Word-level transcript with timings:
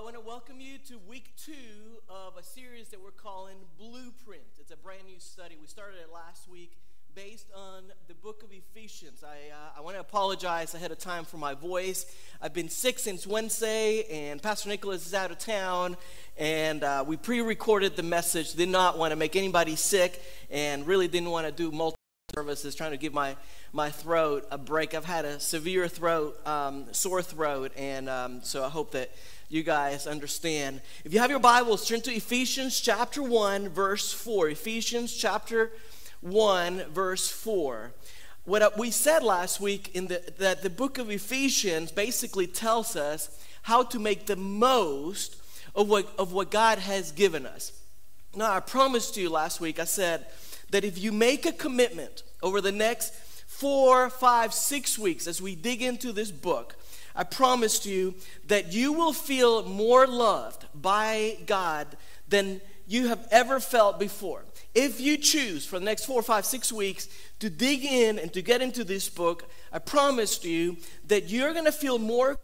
I 0.00 0.02
want 0.02 0.14
to 0.14 0.20
welcome 0.22 0.62
you 0.62 0.78
to 0.88 0.98
week 1.10 1.30
two 1.36 2.00
of 2.08 2.38
a 2.38 2.42
series 2.42 2.88
that 2.88 3.02
we're 3.02 3.10
calling 3.10 3.56
Blueprint. 3.78 4.40
It's 4.58 4.70
a 4.70 4.76
brand 4.78 5.02
new 5.06 5.18
study. 5.18 5.58
We 5.60 5.66
started 5.66 5.96
it 5.96 6.10
last 6.10 6.48
week 6.48 6.72
based 7.14 7.48
on 7.54 7.82
the 8.08 8.14
book 8.14 8.42
of 8.42 8.48
Ephesians. 8.50 9.22
I, 9.22 9.52
uh, 9.52 9.76
I 9.76 9.82
want 9.82 9.96
to 9.96 10.00
apologize 10.00 10.74
ahead 10.74 10.90
of 10.90 10.96
time 10.96 11.26
for 11.26 11.36
my 11.36 11.52
voice. 11.52 12.06
I've 12.40 12.54
been 12.54 12.70
sick 12.70 12.98
since 12.98 13.26
Wednesday, 13.26 14.04
and 14.04 14.42
Pastor 14.42 14.70
Nicholas 14.70 15.06
is 15.06 15.12
out 15.12 15.32
of 15.32 15.38
town, 15.38 15.98
and 16.38 16.82
uh, 16.82 17.04
we 17.06 17.18
pre 17.18 17.42
recorded 17.42 17.94
the 17.94 18.02
message. 18.02 18.54
Did 18.54 18.70
not 18.70 18.96
want 18.96 19.10
to 19.10 19.16
make 19.16 19.36
anybody 19.36 19.76
sick, 19.76 20.22
and 20.50 20.86
really 20.86 21.08
didn't 21.08 21.28
want 21.28 21.46
to 21.46 21.52
do 21.52 21.70
multiple 21.70 22.00
services, 22.34 22.74
trying 22.74 22.92
to 22.92 22.96
give 22.96 23.12
my, 23.12 23.36
my 23.74 23.90
throat 23.90 24.46
a 24.50 24.56
break. 24.56 24.94
I've 24.94 25.04
had 25.04 25.26
a 25.26 25.38
severe 25.40 25.88
throat, 25.88 26.38
um, 26.46 26.86
sore 26.92 27.20
throat, 27.20 27.72
and 27.76 28.08
um, 28.08 28.40
so 28.42 28.64
I 28.64 28.70
hope 28.70 28.92
that 28.92 29.10
you 29.50 29.64
guys 29.64 30.06
understand. 30.06 30.80
If 31.04 31.12
you 31.12 31.18
have 31.18 31.28
your 31.28 31.40
Bibles, 31.40 31.84
turn 31.84 32.00
to 32.02 32.14
Ephesians 32.14 32.78
chapter 32.80 33.20
1, 33.20 33.68
verse 33.70 34.12
4. 34.12 34.50
Ephesians 34.50 35.12
chapter 35.12 35.72
1, 36.20 36.84
verse 36.92 37.28
4. 37.28 37.92
What 38.44 38.62
uh, 38.62 38.70
we 38.78 38.92
said 38.92 39.24
last 39.24 39.60
week 39.60 39.90
in 39.92 40.06
the, 40.06 40.22
that 40.38 40.62
the 40.62 40.70
book 40.70 40.98
of 40.98 41.10
Ephesians 41.10 41.90
basically 41.90 42.46
tells 42.46 42.94
us 42.94 43.28
how 43.62 43.82
to 43.82 43.98
make 43.98 44.26
the 44.26 44.36
most 44.36 45.34
of 45.74 45.88
what, 45.88 46.08
of 46.16 46.32
what 46.32 46.52
God 46.52 46.78
has 46.78 47.10
given 47.10 47.44
us. 47.44 47.72
Now, 48.36 48.52
I 48.52 48.60
promised 48.60 49.16
you 49.16 49.28
last 49.28 49.60
week, 49.60 49.80
I 49.80 49.84
said 49.84 50.26
that 50.70 50.84
if 50.84 50.96
you 50.96 51.10
make 51.10 51.44
a 51.44 51.52
commitment 51.52 52.22
over 52.40 52.60
the 52.60 52.70
next 52.70 53.14
four, 53.48 54.10
five, 54.10 54.54
six 54.54 54.96
weeks 54.96 55.26
as 55.26 55.42
we 55.42 55.56
dig 55.56 55.82
into 55.82 56.12
this 56.12 56.30
book, 56.30 56.76
I 57.14 57.24
promise 57.24 57.84
you 57.86 58.14
that 58.46 58.72
you 58.72 58.92
will 58.92 59.12
feel 59.12 59.64
more 59.64 60.06
loved 60.06 60.66
by 60.74 61.38
God 61.46 61.86
than 62.28 62.60
you 62.86 63.08
have 63.08 63.26
ever 63.30 63.60
felt 63.60 63.98
before. 63.98 64.44
If 64.74 65.00
you 65.00 65.16
choose 65.16 65.66
for 65.66 65.78
the 65.78 65.84
next 65.84 66.06
four, 66.06 66.22
five, 66.22 66.44
six 66.44 66.72
weeks 66.72 67.08
to 67.38 67.50
dig 67.50 67.84
in 67.84 68.18
and 68.18 68.32
to 68.32 68.42
get 68.42 68.62
into 68.62 68.84
this 68.84 69.08
book, 69.08 69.48
I 69.72 69.78
promise 69.78 70.44
you 70.44 70.76
that 71.06 71.28
you're 71.28 71.52
going 71.52 71.64
to 71.66 71.72
feel 71.72 71.98
more 71.98 72.38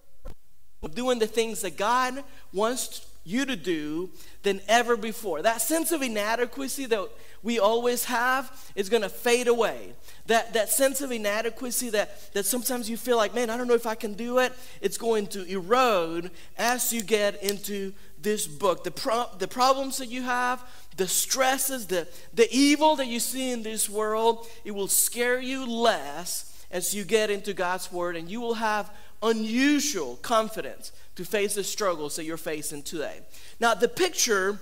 doing 0.94 1.18
the 1.18 1.26
things 1.26 1.62
that 1.62 1.76
God 1.76 2.22
wants 2.52 3.06
you 3.26 3.44
to 3.44 3.56
do 3.56 4.08
than 4.42 4.60
ever 4.68 4.96
before. 4.96 5.42
That 5.42 5.60
sense 5.60 5.90
of 5.92 6.00
inadequacy 6.00 6.86
that 6.86 7.08
we 7.42 7.58
always 7.58 8.04
have 8.04 8.50
is 8.74 8.88
going 8.88 9.02
to 9.02 9.08
fade 9.08 9.48
away. 9.48 9.94
That, 10.26 10.54
that 10.54 10.70
sense 10.70 11.00
of 11.00 11.10
inadequacy 11.10 11.90
that, 11.90 12.32
that 12.32 12.46
sometimes 12.46 12.88
you 12.88 12.96
feel 12.96 13.16
like, 13.16 13.34
man, 13.34 13.50
I 13.50 13.56
don't 13.56 13.68
know 13.68 13.74
if 13.74 13.86
I 13.86 13.96
can 13.96 14.14
do 14.14 14.38
it, 14.38 14.52
it's 14.80 14.96
going 14.96 15.26
to 15.28 15.44
erode 15.44 16.30
as 16.56 16.92
you 16.92 17.02
get 17.02 17.42
into 17.42 17.92
this 18.22 18.46
book. 18.46 18.84
The, 18.84 18.90
pro- 18.90 19.28
the 19.38 19.48
problems 19.48 19.98
that 19.98 20.08
you 20.08 20.22
have, 20.22 20.64
the 20.96 21.08
stresses, 21.08 21.86
the, 21.88 22.08
the 22.32 22.48
evil 22.50 22.96
that 22.96 23.06
you 23.06 23.20
see 23.20 23.50
in 23.50 23.62
this 23.62 23.90
world, 23.90 24.46
it 24.64 24.70
will 24.70 24.88
scare 24.88 25.40
you 25.40 25.66
less 25.66 26.64
as 26.70 26.94
you 26.94 27.04
get 27.04 27.30
into 27.30 27.52
God's 27.54 27.92
Word, 27.92 28.16
and 28.16 28.28
you 28.28 28.40
will 28.40 28.54
have 28.54 28.90
unusual 29.22 30.16
confidence 30.16 30.92
to 31.16 31.24
face 31.24 31.54
the 31.54 31.64
struggles 31.64 32.16
that 32.16 32.24
you're 32.24 32.36
facing 32.36 32.82
today. 32.82 33.20
Now, 33.58 33.74
the 33.74 33.88
picture 33.88 34.58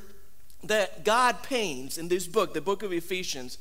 that 0.63 1.05
God 1.05 1.43
paints 1.43 1.99
in 1.99 2.09
this 2.09 2.27
book, 2.27 2.55
the 2.55 2.61
book 2.61 2.83
of 2.83 2.93
Ephesians, 2.93 3.59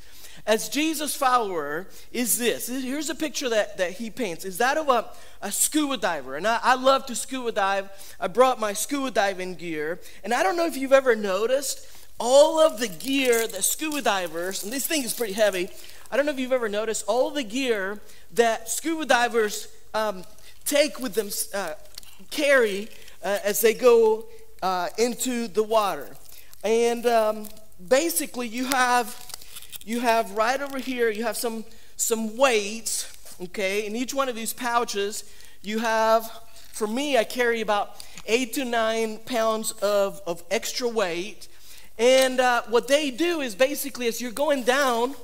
as 0.48 0.70
Jesus' 0.70 1.16
follower 1.16 1.88
is 2.12 2.40
this. 2.40 2.68
Here's 2.68 3.10
a 3.10 3.16
picture 3.16 3.50
that, 3.50 3.78
that 3.78 3.92
he 3.92 4.10
paints. 4.10 4.46
Is 4.46 4.58
that 4.58 4.78
of 4.78 4.90
a, 4.90 5.10
a 5.42 5.52
scuba 5.52 5.98
diver? 5.98 6.38
And 6.38 6.48
I, 6.48 6.60
I 6.64 6.76
love 6.76 7.06
to 7.08 7.16
scuba 7.16 7.52
dive. 7.52 7.90
I 8.20 8.28
brought 8.28 8.60
my 8.60 8.74
scuba 8.74 9.12
diving 9.12 9.56
gear. 9.56 10.00
And 10.24 10.34
I 10.34 10.42
don't 10.42 10.58
know 10.58 10.66
if 10.66 10.76
you've 10.78 10.94
ever 10.94 11.16
noticed 11.16 11.88
all 12.20 12.60
of 12.60 12.80
the 12.80 12.88
gear 12.88 13.48
that 13.48 13.64
scuba 13.64 14.02
divers, 14.02 14.64
and 14.64 14.72
this 14.72 14.88
thing 14.88 15.04
is 15.04 15.14
pretty 15.14 15.34
heavy. 15.34 15.70
I 16.12 16.18
don't 16.18 16.26
know 16.26 16.32
if 16.32 16.40
you've 16.40 16.54
ever 16.54 16.70
noticed 16.70 17.06
all 17.08 17.32
the 17.32 17.44
gear 17.44 18.00
that 18.34 18.70
scuba 18.70 19.06
divers 19.06 19.68
um, 19.94 20.24
take 20.64 21.00
with 21.00 21.16
them, 21.16 21.30
uh, 21.54 21.74
carry 22.30 22.90
uh, 23.24 23.40
as 23.44 23.62
they 23.62 23.74
go 23.74 24.26
uh, 24.62 24.90
into 24.98 25.48
the 25.48 25.64
water. 25.64 26.08
And 26.64 27.06
um, 27.06 27.48
basically, 27.88 28.48
you 28.48 28.66
have 28.66 29.16
you 29.86 30.00
have 30.00 30.32
right 30.32 30.62
over 30.62 30.80
here. 30.80 31.10
You 31.10 31.24
have 31.24 31.38
some 31.38 31.66
some 31.96 32.38
weights. 32.38 33.10
Okay, 33.42 33.86
in 33.86 33.96
each 33.96 34.14
one 34.14 34.30
of 34.30 34.36
these 34.36 34.54
pouches, 34.54 35.24
you 35.62 35.80
have. 35.80 36.30
For 36.72 36.88
me, 36.88 37.18
I 37.18 37.24
carry 37.24 37.62
about 37.62 38.04
eight 38.26 38.54
to 38.54 38.66
nine 38.66 39.20
pounds 39.20 39.72
of, 39.74 40.22
of 40.26 40.44
extra 40.50 40.88
weight. 40.88 41.48
And 41.98 42.40
uh, 42.40 42.64
what 42.70 42.88
they 42.88 43.12
do 43.12 43.42
is 43.42 43.54
basically, 43.56 44.08
as 44.08 44.20
you're 44.20 44.32
going 44.32 44.64
down, 44.64 45.16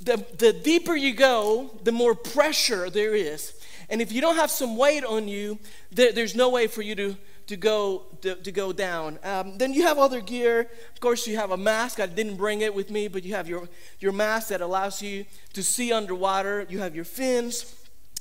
the, 0.00 0.24
the 0.38 0.52
deeper 0.52 0.94
you 0.94 1.14
go, 1.14 1.70
the 1.82 1.92
more 1.92 2.14
pressure 2.14 2.90
there 2.90 3.14
is. 3.14 3.54
And 3.92 4.00
if 4.00 4.10
you 4.10 4.22
don't 4.22 4.36
have 4.36 4.50
some 4.50 4.78
weight 4.78 5.04
on 5.04 5.28
you, 5.28 5.58
there, 5.90 6.12
there's 6.12 6.34
no 6.34 6.48
way 6.48 6.66
for 6.66 6.80
you 6.80 6.94
to, 6.94 7.14
to 7.46 7.58
go 7.58 8.06
to, 8.22 8.36
to 8.36 8.50
go 8.50 8.72
down. 8.72 9.18
Um, 9.22 9.58
then 9.58 9.74
you 9.74 9.82
have 9.82 9.98
other 9.98 10.22
gear. 10.22 10.60
Of 10.94 11.00
course, 11.00 11.26
you 11.26 11.36
have 11.36 11.50
a 11.50 11.58
mask. 11.58 12.00
I 12.00 12.06
didn't 12.06 12.36
bring 12.36 12.62
it 12.62 12.74
with 12.74 12.90
me, 12.90 13.06
but 13.06 13.22
you 13.22 13.34
have 13.34 13.46
your, 13.46 13.68
your 14.00 14.12
mask 14.12 14.48
that 14.48 14.62
allows 14.62 15.02
you 15.02 15.26
to 15.52 15.62
see 15.62 15.92
underwater. 15.92 16.66
You 16.70 16.78
have 16.78 16.96
your 16.96 17.04
fins. 17.04 17.76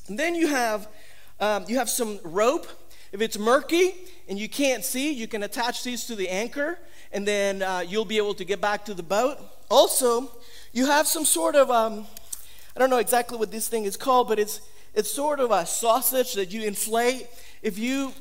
And 0.09 0.19
then 0.19 0.35
you 0.35 0.47
have 0.47 0.89
um, 1.39 1.63
you 1.69 1.77
have 1.77 1.89
some 1.89 2.19
rope. 2.23 2.67
If 3.13 3.21
it's 3.21 3.37
murky 3.39 3.93
and 4.27 4.37
you 4.37 4.49
can't 4.49 4.83
see, 4.83 5.13
you 5.13 5.27
can 5.27 5.41
attach 5.41 5.85
these 5.85 6.03
to 6.05 6.15
the 6.15 6.27
anchor, 6.27 6.79
and 7.13 7.25
then 7.25 7.61
uh, 7.61 7.85
you'll 7.87 8.05
be 8.05 8.17
able 8.17 8.33
to 8.35 8.43
get 8.43 8.59
back 8.59 8.83
to 8.85 8.93
the 8.93 9.03
boat. 9.03 9.37
Also, 9.69 10.33
you 10.73 10.87
have 10.87 11.07
some 11.07 11.23
sort 11.23 11.55
of 11.55 11.71
um, 11.71 12.05
I 12.75 12.79
don't 12.79 12.89
know 12.89 12.99
exactly 12.99 13.37
what 13.37 13.51
this 13.51 13.69
thing 13.69 13.85
is 13.85 13.95
called, 13.95 14.27
but 14.27 14.37
it's 14.37 14.59
it's 14.93 15.11
sort 15.11 15.39
of 15.39 15.51
a 15.51 15.65
sausage 15.65 16.33
that 16.33 16.51
you 16.51 16.63
inflate. 16.63 17.27
If 17.61 17.77
you 17.77 18.13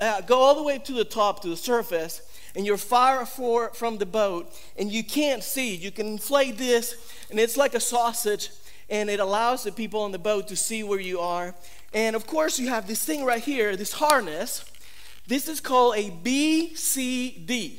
uh, 0.00 0.22
go 0.22 0.40
all 0.40 0.54
the 0.54 0.62
way 0.62 0.78
to 0.78 0.92
the 0.92 1.04
top, 1.04 1.42
to 1.42 1.48
the 1.48 1.56
surface, 1.56 2.22
and 2.56 2.64
you're 2.64 2.76
far 2.76 3.26
for, 3.26 3.70
from 3.70 3.98
the 3.98 4.06
boat, 4.06 4.52
and 4.78 4.90
you 4.90 5.02
can't 5.02 5.42
see, 5.42 5.74
you 5.74 5.90
can 5.90 6.06
inflate 6.06 6.56
this, 6.56 6.94
and 7.30 7.38
it's 7.38 7.56
like 7.56 7.74
a 7.74 7.80
sausage, 7.80 8.50
and 8.88 9.10
it 9.10 9.20
allows 9.20 9.64
the 9.64 9.72
people 9.72 10.00
on 10.00 10.12
the 10.12 10.18
boat 10.18 10.48
to 10.48 10.56
see 10.56 10.82
where 10.82 11.00
you 11.00 11.20
are. 11.20 11.54
And 11.92 12.16
of 12.16 12.26
course, 12.26 12.58
you 12.58 12.68
have 12.68 12.86
this 12.86 13.04
thing 13.04 13.24
right 13.24 13.42
here, 13.42 13.76
this 13.76 13.94
harness. 13.94 14.64
This 15.26 15.48
is 15.48 15.60
called 15.60 15.96
a 15.96 16.10
BCD. 16.10 17.78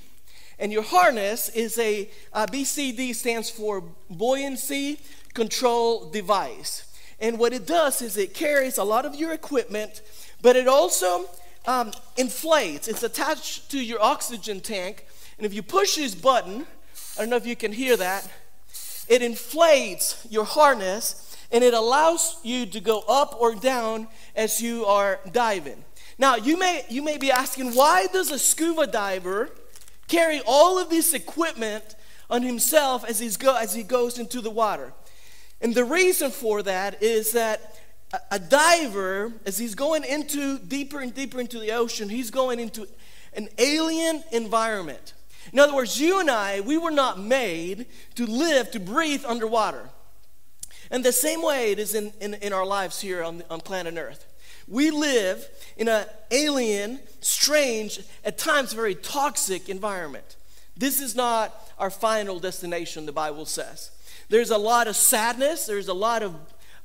And 0.57 0.71
your 0.71 0.83
harness 0.83 1.49
is 1.49 1.77
a 1.77 2.09
uh, 2.33 2.47
BCD 2.47 3.13
stands 3.13 3.49
for 3.49 3.83
buoyancy 4.09 4.99
control 5.33 6.09
device. 6.09 6.94
And 7.19 7.39
what 7.39 7.53
it 7.53 7.65
does 7.65 8.01
is 8.01 8.17
it 8.17 8.33
carries 8.33 8.77
a 8.77 8.83
lot 8.83 9.05
of 9.05 9.15
your 9.15 9.33
equipment, 9.33 10.01
but 10.41 10.55
it 10.55 10.67
also 10.67 11.25
um, 11.65 11.91
inflates. 12.17 12.87
It's 12.87 13.03
attached 13.03 13.71
to 13.71 13.83
your 13.83 14.01
oxygen 14.01 14.59
tank. 14.59 15.05
And 15.37 15.45
if 15.45 15.53
you 15.53 15.63
push 15.63 15.95
this 15.95 16.15
button, 16.15 16.65
I 17.17 17.21
don't 17.21 17.29
know 17.29 17.37
if 17.37 17.45
you 17.45 17.55
can 17.55 17.71
hear 17.71 17.97
that, 17.97 18.29
it 19.07 19.21
inflates 19.21 20.25
your 20.29 20.45
harness 20.45 21.37
and 21.51 21.63
it 21.63 21.73
allows 21.73 22.37
you 22.43 22.65
to 22.65 22.79
go 22.79 23.03
up 23.07 23.39
or 23.39 23.55
down 23.55 24.07
as 24.35 24.61
you 24.61 24.85
are 24.85 25.19
diving. 25.31 25.83
Now, 26.17 26.35
you 26.35 26.57
may, 26.57 26.83
you 26.89 27.01
may 27.01 27.17
be 27.17 27.31
asking, 27.31 27.73
why 27.73 28.07
does 28.11 28.31
a 28.31 28.39
scuba 28.39 28.87
diver 28.87 29.49
carry 30.07 30.41
all 30.45 30.79
of 30.79 30.89
this 30.89 31.13
equipment 31.13 31.95
on 32.29 32.41
himself 32.41 33.05
as, 33.05 33.19
he's 33.19 33.37
go, 33.37 33.55
as 33.55 33.73
he 33.73 33.83
goes 33.83 34.17
into 34.17 34.41
the 34.41 34.49
water? 34.49 34.93
And 35.65 35.73
the 35.73 35.83
reason 35.83 36.29
for 36.29 36.61
that 36.61 37.01
is 37.01 37.31
that 37.31 37.73
a 38.29 38.37
diver, 38.37 39.33
as 39.47 39.57
he's 39.57 39.73
going 39.73 40.03
into 40.03 40.59
deeper 40.59 40.99
and 40.99 41.11
deeper 41.11 41.39
into 41.39 41.57
the 41.57 41.71
ocean, 41.71 42.07
he's 42.07 42.29
going 42.29 42.59
into 42.59 42.87
an 43.33 43.49
alien 43.57 44.23
environment. 44.31 45.13
In 45.51 45.57
other 45.57 45.73
words, 45.73 45.99
you 45.99 46.19
and 46.19 46.29
I, 46.29 46.59
we 46.59 46.77
were 46.77 46.91
not 46.91 47.19
made 47.19 47.87
to 48.13 48.27
live, 48.27 48.69
to 48.73 48.79
breathe 48.79 49.25
underwater. 49.25 49.89
And 50.91 51.03
the 51.03 51.11
same 51.11 51.41
way 51.41 51.71
it 51.71 51.79
is 51.79 51.95
in, 51.95 52.13
in, 52.21 52.35
in 52.35 52.53
our 52.53 52.63
lives 52.63 53.01
here 53.01 53.23
on, 53.23 53.41
on 53.49 53.59
planet 53.59 53.95
Earth. 53.97 54.23
We 54.67 54.91
live 54.91 55.47
in 55.77 55.87
an 55.87 56.05
alien, 56.29 56.99
strange, 57.21 58.01
at 58.23 58.37
times 58.37 58.71
very 58.73 58.93
toxic 58.93 59.67
environment. 59.67 60.35
This 60.77 61.01
is 61.01 61.15
not 61.15 61.59
our 61.79 61.89
final 61.89 62.37
destination, 62.39 63.07
the 63.07 63.11
Bible 63.11 63.47
says. 63.47 63.89
There's 64.29 64.49
a 64.49 64.57
lot 64.57 64.87
of 64.87 64.95
sadness, 64.95 65.65
there's 65.65 65.87
a 65.87 65.93
lot 65.93 66.23
of 66.23 66.35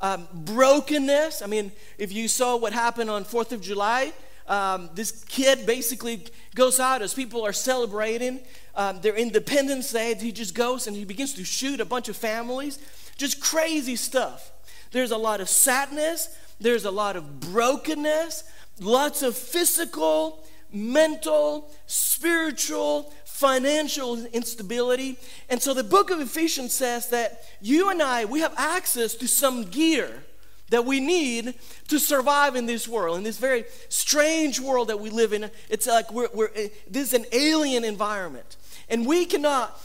um, 0.01 0.29
brokenness. 0.33 1.43
I 1.43 1.47
mean, 1.47 1.73
if 1.99 2.13
you 2.13 2.29
saw 2.29 2.57
what 2.57 2.73
happened 2.73 3.11
on 3.11 3.25
4th 3.25 3.53
of 3.53 3.61
July, 3.61 4.13
um, 4.47 4.91
this 4.95 5.25
kid 5.25 5.67
basically 5.67 6.27
goes 6.55 6.81
out 6.81 7.03
as 7.03 7.15
people 7.15 7.45
are 7.47 7.53
celebrating 7.53 8.41
um, 8.75 9.01
their 9.01 9.15
Independence 9.15 9.93
Day. 9.93 10.15
He 10.15 10.33
just 10.33 10.55
goes 10.55 10.87
and 10.87 10.97
he 10.97 11.05
begins 11.05 11.35
to 11.35 11.45
shoot 11.45 11.81
a 11.81 11.85
bunch 11.85 12.09
of 12.09 12.17
families. 12.17 12.79
Just 13.17 13.41
crazy 13.41 13.97
stuff. 13.97 14.51
There's 14.91 15.13
a 15.13 15.17
lot 15.17 15.41
of 15.41 15.49
sadness, 15.49 16.37
there's 16.59 16.85
a 16.85 16.91
lot 16.91 17.15
of 17.15 17.39
brokenness, 17.41 18.45
lots 18.81 19.23
of 19.23 19.37
physical 19.37 20.45
mental, 20.73 21.71
spiritual, 21.87 23.13
financial 23.41 24.27
instability. 24.27 25.17
And 25.49 25.63
so 25.63 25.73
the 25.73 25.83
book 25.83 26.11
of 26.11 26.21
Ephesians 26.21 26.75
says 26.75 27.09
that 27.09 27.43
you 27.63 27.89
and 27.89 28.03
I, 28.03 28.27
we 28.27 28.41
have 28.41 28.53
access 28.59 29.15
to 29.15 29.27
some 29.27 29.65
gear 29.65 30.25
that 30.69 30.85
we 30.85 31.01
need 31.01 31.55
to 31.89 31.99
survive 31.99 32.55
in 32.55 32.67
this 32.67 32.87
world, 32.87 33.17
in 33.17 33.25
this 33.25 33.39
very 33.39 33.65
strange 33.89 34.61
world 34.61 34.89
that 34.89 35.01
we 35.01 35.09
live 35.09 35.33
in. 35.33 35.51
It's 35.71 35.87
like 35.87 36.13
we're, 36.13 36.29
we're 36.35 36.51
this 36.89 37.09
is 37.09 37.15
an 37.15 37.25
alien 37.33 37.83
environment. 37.83 38.57
And 38.91 39.07
we 39.07 39.25
cannot, 39.25 39.81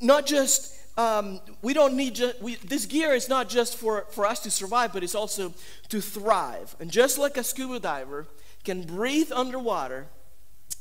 not 0.00 0.26
just, 0.26 0.74
um, 0.98 1.40
we 1.62 1.74
don't 1.74 1.94
need 1.94 2.20
we, 2.40 2.56
this 2.56 2.86
gear 2.86 3.14
is 3.14 3.28
not 3.28 3.48
just 3.48 3.76
for, 3.76 4.06
for 4.10 4.26
us 4.26 4.40
to 4.40 4.50
survive, 4.50 4.92
but 4.92 5.04
it's 5.04 5.14
also 5.14 5.54
to 5.90 6.00
thrive. 6.00 6.74
And 6.80 6.90
just 6.90 7.18
like 7.18 7.36
a 7.36 7.44
scuba 7.44 7.78
diver 7.78 8.26
can 8.64 8.82
breathe 8.82 9.30
underwater, 9.32 10.08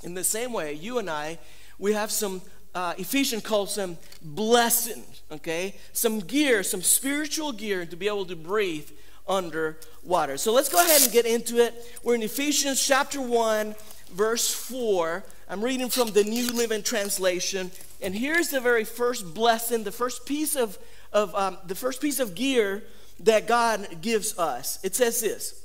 in 0.04 0.16
the 0.16 0.24
same 0.24 0.52
way, 0.54 0.74
you 0.74 0.98
and 0.98 1.10
I, 1.10 1.40
we 1.78 1.94
have 1.94 2.12
some, 2.12 2.42
uh, 2.74 2.94
Ephesians 2.98 3.44
calls 3.44 3.76
them 3.76 3.98
blessings, 4.22 5.22
okay? 5.32 5.76
Some 5.94 6.20
gear, 6.20 6.64
some 6.64 6.82
spiritual 6.82 7.52
gear 7.52 7.86
to 7.86 7.96
be 7.96 8.08
able 8.08 8.26
to 8.26 8.36
breathe 8.36 8.90
under 9.28 9.78
water. 10.04 10.38
So 10.38 10.54
let's 10.54 10.70
go 10.70 10.84
ahead 10.84 11.02
and 11.02 11.12
get 11.12 11.26
into 11.26 11.58
it. 11.58 11.74
We're 12.04 12.16
in 12.16 12.24
Ephesians 12.24 12.86
chapter 12.86 13.20
1, 13.20 13.76
verse 14.12 14.54
4. 14.54 15.24
I'm 15.50 15.64
reading 15.64 15.90
from 15.90 16.12
the 16.12 16.24
New 16.24 16.52
Living 16.52 16.84
Translation. 16.84 17.72
And 18.02 18.16
here's 18.16 18.50
the 18.50 18.60
very 18.60 18.84
first 18.84 19.34
blessing, 19.34 19.84
the 19.84 19.92
first 19.92 20.26
piece 20.26 20.56
of, 20.56 20.78
of 21.12 21.34
um, 21.36 21.58
the 21.66 21.76
first 21.76 22.02
piece 22.02 22.20
of 22.20 22.36
gear 22.36 22.84
that 23.22 23.48
God 23.48 24.02
gives 24.02 24.38
us. 24.38 24.80
It 24.84 24.96
says 24.96 25.22
this. 25.22 25.64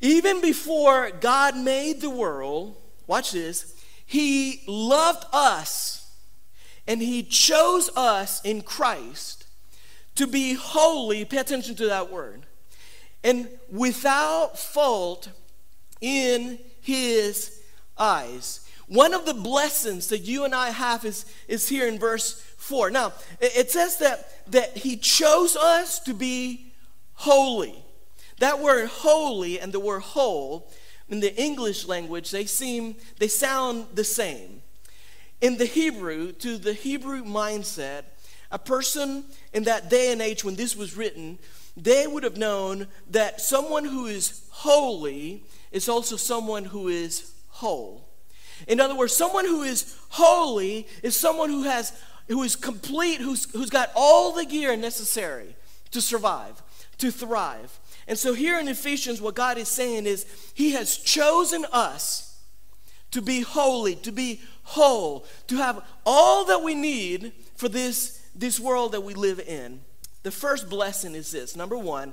Even 0.00 0.40
before 0.40 1.10
God 1.10 1.56
made 1.56 2.00
the 2.00 2.10
world, 2.10 2.76
watch 3.06 3.32
this, 3.32 3.74
he 4.10 4.64
loved 4.66 5.24
us 5.32 6.12
and 6.88 7.00
he 7.00 7.22
chose 7.22 7.88
us 7.96 8.44
in 8.44 8.60
Christ 8.60 9.46
to 10.16 10.26
be 10.26 10.54
holy. 10.54 11.24
Pay 11.24 11.36
attention 11.36 11.76
to 11.76 11.86
that 11.86 12.10
word. 12.10 12.44
And 13.22 13.48
without 13.70 14.58
fault 14.58 15.28
in 16.00 16.58
his 16.80 17.60
eyes. 17.96 18.68
One 18.88 19.14
of 19.14 19.26
the 19.26 19.34
blessings 19.34 20.08
that 20.08 20.22
you 20.22 20.44
and 20.44 20.56
I 20.56 20.70
have 20.70 21.04
is, 21.04 21.24
is 21.46 21.68
here 21.68 21.86
in 21.86 21.96
verse 21.96 22.32
4. 22.56 22.90
Now, 22.90 23.12
it 23.40 23.70
says 23.70 23.98
that, 23.98 24.50
that 24.50 24.76
he 24.78 24.96
chose 24.96 25.54
us 25.54 26.00
to 26.00 26.14
be 26.14 26.72
holy. 27.12 27.76
That 28.40 28.58
word 28.58 28.88
holy 28.88 29.60
and 29.60 29.72
the 29.72 29.78
word 29.78 30.00
whole 30.00 30.68
in 31.10 31.20
the 31.20 31.36
English 31.40 31.86
language, 31.86 32.30
they 32.30 32.46
seem, 32.46 32.96
they 33.18 33.28
sound 33.28 33.86
the 33.94 34.04
same. 34.04 34.62
In 35.40 35.56
the 35.56 35.66
Hebrew, 35.66 36.32
to 36.32 36.56
the 36.56 36.72
Hebrew 36.72 37.24
mindset, 37.24 38.04
a 38.50 38.58
person 38.58 39.24
in 39.52 39.64
that 39.64 39.90
day 39.90 40.12
and 40.12 40.22
age 40.22 40.44
when 40.44 40.54
this 40.54 40.76
was 40.76 40.96
written, 40.96 41.38
they 41.76 42.06
would 42.06 42.22
have 42.22 42.36
known 42.36 42.86
that 43.10 43.40
someone 43.40 43.84
who 43.84 44.06
is 44.06 44.44
holy 44.50 45.44
is 45.72 45.88
also 45.88 46.16
someone 46.16 46.64
who 46.64 46.88
is 46.88 47.32
whole. 47.48 48.08
In 48.66 48.80
other 48.80 48.94
words, 48.94 49.14
someone 49.14 49.46
who 49.46 49.62
is 49.62 49.96
holy 50.10 50.86
is 51.02 51.16
someone 51.16 51.48
who 51.48 51.62
has 51.62 51.92
who 52.28 52.44
is 52.44 52.54
complete, 52.54 53.20
who's, 53.20 53.50
who's 53.52 53.70
got 53.70 53.90
all 53.96 54.32
the 54.32 54.44
gear 54.44 54.76
necessary 54.76 55.56
to 55.90 56.00
survive, 56.00 56.62
to 56.98 57.10
thrive. 57.10 57.78
And 58.10 58.18
so 58.18 58.34
here 58.34 58.58
in 58.58 58.66
Ephesians, 58.66 59.22
what 59.22 59.36
God 59.36 59.56
is 59.56 59.68
saying 59.68 60.04
is 60.04 60.26
He 60.52 60.72
has 60.72 60.96
chosen 60.96 61.64
us 61.72 62.42
to 63.12 63.22
be 63.22 63.42
holy, 63.42 63.94
to 63.94 64.10
be 64.10 64.40
whole, 64.64 65.24
to 65.46 65.58
have 65.58 65.84
all 66.04 66.44
that 66.46 66.64
we 66.64 66.74
need 66.74 67.32
for 67.54 67.68
this, 67.68 68.20
this 68.34 68.58
world 68.58 68.90
that 68.92 69.02
we 69.02 69.14
live 69.14 69.38
in. 69.38 69.82
The 70.24 70.32
first 70.32 70.68
blessing 70.68 71.14
is 71.14 71.30
this 71.30 71.54
number 71.54 71.78
one, 71.78 72.12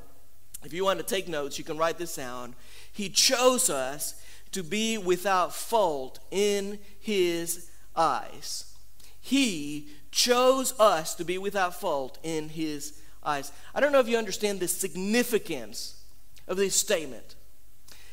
if 0.63 0.71
you 0.71 0.85
want 0.85 0.99
to 0.99 1.05
take 1.05 1.27
notes, 1.27 1.57
you 1.57 1.63
can 1.63 1.79
write 1.79 1.97
this 1.97 2.15
down. 2.15 2.53
He 2.94 3.09
chose 3.09 3.67
us 3.67 4.21
to 4.51 4.61
be 4.61 4.99
without 4.99 5.51
fault 5.51 6.19
in 6.29 6.77
His 6.99 7.71
eyes. 7.95 8.71
He 9.19 9.89
chose 10.11 10.79
us 10.79 11.15
to 11.15 11.25
be 11.25 11.39
without 11.39 11.73
fault 11.73 12.19
in 12.21 12.49
His 12.49 13.01
eyes. 13.27 13.51
I 13.75 13.79
don't 13.79 13.91
know 13.91 14.00
if 14.00 14.07
you 14.07 14.18
understand 14.18 14.59
the 14.59 14.68
significance 14.68 16.01
of 16.47 16.57
this 16.57 16.75
statement. 16.75 17.35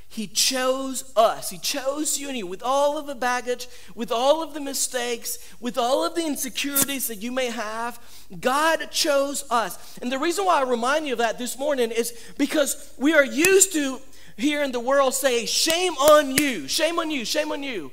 He 0.08 0.28
chose 0.28 1.12
us. 1.16 1.50
He 1.50 1.58
chose 1.58 2.18
you 2.18 2.28
and 2.28 2.38
you 2.38 2.46
with 2.46 2.62
all 2.62 2.96
of 2.98 3.06
the 3.06 3.16
baggage, 3.16 3.66
with 3.96 4.12
all 4.12 4.44
of 4.44 4.54
the 4.54 4.60
mistakes, 4.60 5.38
with 5.60 5.76
all 5.76 6.04
of 6.04 6.14
the 6.14 6.24
insecurities 6.24 7.08
that 7.08 7.16
you 7.16 7.32
may 7.32 7.46
have. 7.46 7.98
God 8.40 8.92
chose 8.92 9.44
us. 9.50 9.98
And 10.00 10.12
the 10.12 10.18
reason 10.20 10.44
why 10.44 10.60
I 10.60 10.62
remind 10.62 11.06
you 11.06 11.14
of 11.14 11.18
that 11.18 11.38
this 11.38 11.58
morning 11.58 11.90
is 11.90 12.12
because 12.38 12.94
we 12.96 13.12
are 13.12 13.24
used 13.24 13.72
to 13.72 13.98
here 14.36 14.62
in 14.62 14.70
the 14.70 14.78
world 14.78 15.14
say, 15.14 15.46
shame 15.46 15.94
on 15.94 16.36
you, 16.36 16.68
shame 16.68 17.00
on 17.00 17.10
you, 17.10 17.24
shame 17.24 17.50
on 17.50 17.64
you. 17.64 17.90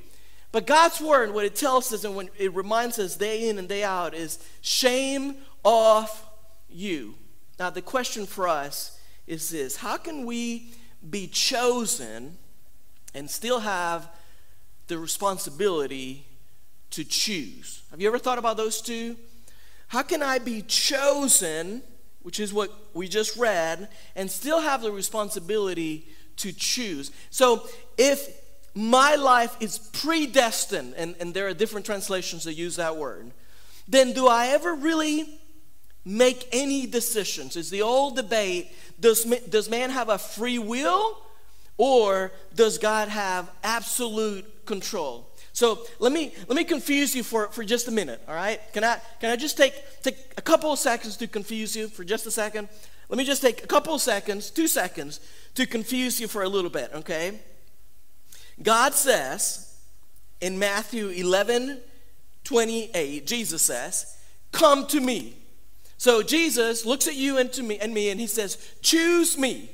But 0.52 0.68
God's 0.68 1.02
word, 1.02 1.34
what 1.34 1.46
it 1.46 1.56
tells 1.56 1.92
us 1.92 2.04
and 2.04 2.16
when 2.16 2.30
it 2.38 2.54
reminds 2.54 3.00
us 3.00 3.16
day 3.16 3.50
in 3.50 3.58
and 3.58 3.68
day 3.68 3.84
out, 3.84 4.14
is 4.14 4.38
shame 4.62 5.38
off 5.64 6.28
you. 6.74 7.16
Now, 7.60 7.70
the 7.70 7.82
question 7.82 8.26
for 8.26 8.48
us 8.48 9.00
is 9.28 9.50
this 9.50 9.78
How 9.78 9.98
can 9.98 10.26
we 10.26 10.74
be 11.10 11.28
chosen 11.28 12.38
and 13.14 13.30
still 13.30 13.60
have 13.60 14.10
the 14.88 14.98
responsibility 14.98 16.26
to 16.92 17.04
choose? 17.04 17.84
Have 17.92 18.02
you 18.02 18.08
ever 18.08 18.20
thought 18.20 18.38
about 18.38 18.58
those 18.58 18.82
two? 18.82 19.16
How 19.88 20.04
can 20.04 20.24
I 20.24 20.40
be 20.40 20.62
chosen, 20.62 21.84
which 22.22 22.40
is 22.40 22.54
what 22.54 22.72
we 22.94 23.08
just 23.08 23.36
read, 23.38 23.90
and 24.16 24.32
still 24.32 24.62
have 24.62 24.82
the 24.82 24.92
responsibility 24.92 26.08
to 26.38 26.54
choose? 26.54 27.12
So, 27.30 27.68
if 27.98 28.30
my 28.74 29.16
life 29.16 29.56
is 29.60 29.78
predestined, 29.78 30.94
and, 30.96 31.16
and 31.20 31.34
there 31.34 31.48
are 31.48 31.54
different 31.54 31.86
translations 31.86 32.46
that 32.46 32.54
use 32.54 32.78
that 32.78 32.96
word, 32.96 33.32
then 33.88 34.14
do 34.14 34.28
I 34.28 34.48
ever 34.48 34.74
really 34.74 35.41
make 36.06 36.48
any 36.52 36.86
decisions. 36.88 37.56
It's 37.56 37.70
the 37.70 37.82
old 37.82 38.16
debate 38.16 38.72
does, 39.00 39.26
does 39.50 39.70
man 39.70 39.90
have 39.90 40.10
a 40.10 40.18
free 40.18 40.60
will 40.60 41.18
or 41.78 42.32
does 42.56 42.78
God 42.78 43.10
have 43.10 43.50
absolute 43.64 44.66
control? 44.66 45.28
So 45.54 45.80
let 46.00 46.14
me 46.14 46.34
let 46.48 46.56
me 46.56 46.64
confuse 46.64 47.14
you 47.14 47.24
for, 47.24 47.48
for 47.50 47.64
just 47.64 47.88
a 47.88 47.92
minute, 47.92 48.22
all 48.28 48.36
right? 48.36 48.62
Can 48.72 48.84
I 48.84 49.00
can 49.20 49.32
I 49.32 49.36
just 49.36 49.58
take 49.58 49.74
take 50.02 50.16
a 50.38 50.42
couple 50.42 50.72
of 50.72 50.80
seconds 50.80 51.18
to 51.18 51.28
confuse 51.28 51.76
you 51.76 51.88
for 51.88 52.06
just 52.06 52.26
a 52.26 52.32
second? 52.32 52.70
Let 53.10 53.18
me 53.18 53.26
just 53.26 53.42
take 53.42 53.64
a 53.64 53.68
couple 53.68 53.94
of 53.94 54.02
seconds, 54.02 54.50
two 54.50 54.68
seconds, 54.68 55.20
to 55.56 55.66
confuse 55.66 56.22
you 56.22 56.30
for 56.30 56.44
a 56.44 56.48
little 56.48 56.70
bit, 56.70 56.92
okay? 56.94 57.42
God 58.64 58.94
says 58.94 59.76
in 60.40 60.58
Matthew 60.58 61.10
11, 61.10 61.82
28, 62.46 63.28
Jesus 63.28 63.62
says, 63.62 64.18
Come 64.54 64.88
to 64.88 65.02
me. 65.02 65.41
So 66.02 66.24
Jesus 66.24 66.84
looks 66.84 67.08
at 67.08 67.14
you 67.14 67.38
and 67.38 67.54
to 67.54 67.62
me 67.62 67.78
and 67.78 67.94
me 67.94 68.10
and 68.10 68.20
he 68.20 68.26
says, 68.26 68.58
"Choose 68.82 69.38
me. 69.38 69.70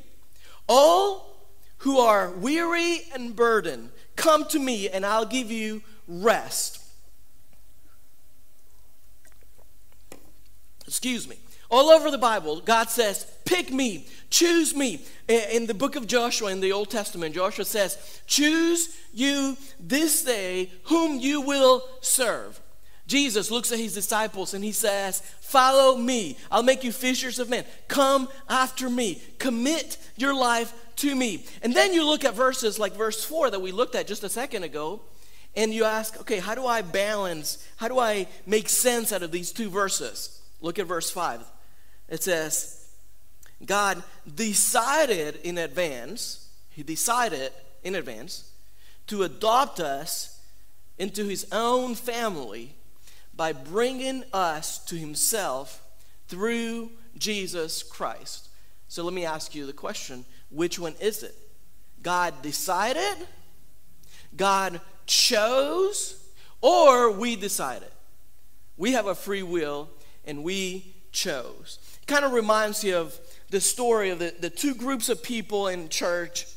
All 0.68 1.38
who 1.78 2.00
are 2.00 2.32
weary 2.32 3.08
and 3.14 3.34
burdened, 3.34 3.92
come 4.18 4.44
to 4.50 4.60
me 4.60 4.90
and 4.90 5.06
I'll 5.06 5.24
give 5.24 5.50
you 5.50 5.84
rest." 6.06 6.80
Excuse 10.86 11.30
me. 11.30 11.40
All 11.72 11.90
over 11.90 12.12
the 12.12 12.18
Bible, 12.18 12.60
God 12.60 12.90
says, 12.90 13.26
"Pick 13.46 13.72
me, 13.72 14.06
choose 14.30 14.76
me." 14.76 15.06
In 15.30 15.66
the 15.66 15.74
book 15.74 15.96
of 15.96 16.08
Joshua 16.08 16.52
in 16.52 16.60
the 16.60 16.74
Old 16.74 16.90
Testament, 16.90 17.36
Joshua 17.36 17.64
says, 17.64 17.98
"Choose 18.26 18.90
you 19.14 19.56
this 19.80 20.24
day 20.24 20.74
whom 20.84 21.22
you 21.22 21.40
will 21.40 21.88
serve." 22.02 22.60
Jesus 23.08 23.50
looks 23.50 23.72
at 23.72 23.80
his 23.80 23.94
disciples 23.94 24.54
and 24.54 24.64
he 24.64 24.74
says, 24.74 25.22
Follow 25.40 25.98
me. 25.98 26.38
I'll 26.52 26.62
make 26.62 26.84
you 26.84 26.92
fishers 26.92 27.40
of 27.40 27.50
men. 27.50 27.64
Come 27.88 28.28
after 28.50 28.90
me. 28.90 29.22
Commit 29.40 29.98
your 30.18 30.36
life 30.36 30.74
to 30.98 31.16
me. 31.16 31.46
And 31.64 31.74
then 31.74 31.94
you 31.94 32.06
look 32.06 32.26
at 32.26 32.34
verses 32.34 32.78
like 32.78 32.94
verse 32.94 33.24
4 33.24 33.52
that 33.52 33.62
we 33.62 33.72
looked 33.72 33.96
at 33.96 34.08
just 34.08 34.26
a 34.26 34.30
second 34.30 34.64
ago, 34.64 35.02
and 35.56 35.74
you 35.74 35.86
ask, 35.86 36.20
okay, 36.20 36.38
how 36.38 36.54
do 36.54 36.68
I 36.68 36.82
balance? 36.82 37.66
How 37.78 37.88
do 37.88 37.98
I 37.98 38.28
make 38.46 38.68
sense 38.70 39.14
out 39.14 39.24
of 39.24 39.32
these 39.32 39.52
two 39.52 39.70
verses? 39.70 40.42
Look 40.60 40.78
at 40.78 40.86
verse 40.86 41.10
5. 41.10 41.42
It 42.10 42.22
says, 42.22 42.90
God 43.66 44.04
decided 44.36 45.40
in 45.44 45.58
advance, 45.58 46.50
He 46.70 46.84
decided 46.84 47.54
in 47.84 47.96
advance 47.96 48.52
to 49.08 49.24
adopt 49.24 49.80
us 49.80 50.42
into 50.98 51.26
His 51.26 51.48
own 51.52 51.96
family 51.96 52.76
by 53.38 53.54
bringing 53.54 54.24
us 54.34 54.80
to 54.86 54.96
himself 54.96 55.84
through 56.28 56.90
Jesus 57.18 57.84
Christ. 57.84 58.50
So 58.88 59.04
let 59.04 59.14
me 59.14 59.26
ask 59.26 59.54
you 59.54 59.66
the 59.66 59.74
question 59.74 60.26
which 60.50 60.80
one 60.80 60.96
is 61.00 61.24
it? 61.24 61.36
God 62.02 62.42
decided, 62.42 63.28
God 64.36 64.82
chose 65.06 66.24
or 66.62 67.12
we 67.12 67.36
decided. 67.36 67.92
We 68.76 68.94
have 68.94 69.08
a 69.08 69.16
free 69.16 69.44
will 69.44 69.90
and 70.26 70.44
we 70.44 70.96
chose. 71.12 71.80
It 72.02 72.08
kind 72.08 72.26
of 72.26 72.34
reminds 72.34 72.84
you 72.84 72.98
of 72.98 73.20
the 73.50 73.62
story 73.62 74.10
of 74.10 74.20
the, 74.20 74.34
the 74.40 74.50
two 74.50 74.76
groups 74.76 75.10
of 75.10 75.24
people 75.24 75.68
in 75.68 75.90
church. 75.90 76.48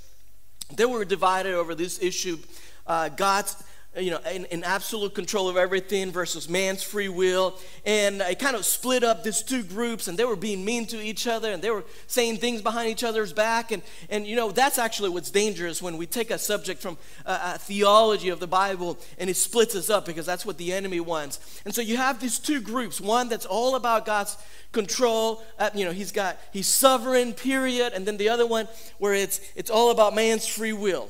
They 0.75 0.85
were 0.85 1.05
divided 1.05 1.55
over 1.55 1.75
this 1.75 2.03
issue. 2.03 2.39
Uh, 2.87 3.09
God's 3.09 3.57
you 3.97 4.13
know, 4.13 4.21
in, 4.33 4.45
in, 4.47 4.63
absolute 4.63 5.15
control 5.15 5.49
of 5.49 5.57
everything 5.57 6.13
versus 6.13 6.49
man's 6.49 6.81
free 6.81 7.09
will. 7.09 7.59
And 7.85 8.21
it 8.21 8.39
kind 8.39 8.55
of 8.55 8.65
split 8.65 9.03
up 9.03 9.25
these 9.25 9.43
two 9.43 9.65
groups, 9.65 10.07
and 10.07 10.17
they 10.17 10.25
were 10.25 10.37
being 10.37 10.65
mean 10.65 10.87
to 10.87 11.03
each 11.03 11.27
other, 11.27 11.51
and 11.51 11.61
they 11.61 11.71
were 11.71 11.85
saying 12.07 12.37
things 12.37 12.63
behind 12.63 12.89
each 12.89 13.03
other's 13.03 13.33
back. 13.33 13.73
And, 13.73 13.83
and 14.09 14.29
you 14.29 14.37
know, 14.37 14.53
that's 14.53 14.79
actually 14.79 15.09
what's 15.09 15.31
dangerous 15.31 15.83
when 15.83 15.97
we 15.97 16.07
take 16.07 16.31
a 16.31 16.39
subject 16.39 16.81
from 16.81 16.99
a, 17.27 17.41
a 17.55 17.59
theology 17.59 18.29
of 18.29 18.39
the 18.39 18.47
Bible 18.47 18.97
and 19.19 19.29
it 19.29 19.37
splits 19.37 19.75
us 19.75 19.91
up 19.91 20.07
because 20.07 20.25
that's 20.25 20.47
what 20.47 20.57
the 20.57 20.73
enemy 20.73 21.01
wants. 21.01 21.61
And 21.65 21.75
so 21.75 21.83
you 21.83 21.97
have 21.97 22.21
these 22.21 22.39
two 22.39 22.61
groups 22.61 23.01
one 23.01 23.29
that's 23.29 23.47
all 23.47 23.75
about 23.75 24.07
God's 24.07 24.37
control 24.73 25.43
uh, 25.59 25.71
you 25.75 25.85
know 25.85 25.91
he's 25.91 26.13
got 26.13 26.39
he's 26.53 26.67
sovereign 26.69 27.33
period 27.33 27.93
and 27.93 28.07
then 28.07 28.17
the 28.17 28.29
other 28.29 28.47
one 28.47 28.69
where 28.99 29.15
it's 29.15 29.41
it's 29.57 29.71
all 29.71 29.91
about 29.91 30.15
man's 30.15 30.47
free 30.47 30.73
will 30.73 31.09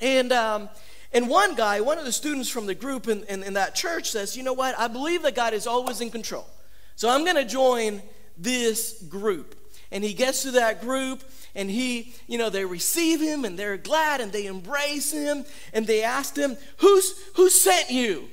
and 0.00 0.32
um, 0.32 0.68
and 1.14 1.28
one 1.28 1.54
guy, 1.54 1.80
one 1.80 1.98
of 1.98 2.04
the 2.04 2.12
students 2.12 2.48
from 2.48 2.66
the 2.66 2.74
group 2.74 3.06
in, 3.06 3.22
in, 3.24 3.44
in 3.44 3.54
that 3.54 3.76
church 3.76 4.10
says, 4.10 4.36
You 4.36 4.42
know 4.42 4.52
what? 4.52 4.78
I 4.78 4.88
believe 4.88 5.22
that 5.22 5.36
God 5.36 5.54
is 5.54 5.66
always 5.66 6.00
in 6.00 6.10
control. 6.10 6.46
So 6.96 7.08
I'm 7.08 7.24
going 7.24 7.36
to 7.36 7.44
join 7.44 8.02
this 8.36 9.00
group. 9.04 9.54
And 9.92 10.02
he 10.02 10.12
gets 10.12 10.42
to 10.42 10.50
that 10.52 10.80
group 10.80 11.22
and 11.54 11.70
he, 11.70 12.14
you 12.26 12.36
know, 12.36 12.50
they 12.50 12.64
receive 12.64 13.20
him 13.20 13.44
and 13.44 13.56
they're 13.56 13.76
glad 13.76 14.20
and 14.20 14.32
they 14.32 14.46
embrace 14.46 15.12
him 15.12 15.44
and 15.72 15.86
they 15.86 16.02
ask 16.02 16.36
him, 16.36 16.56
Who's 16.78 17.14
who 17.34 17.48
sent 17.48 17.90
you? 17.90 18.28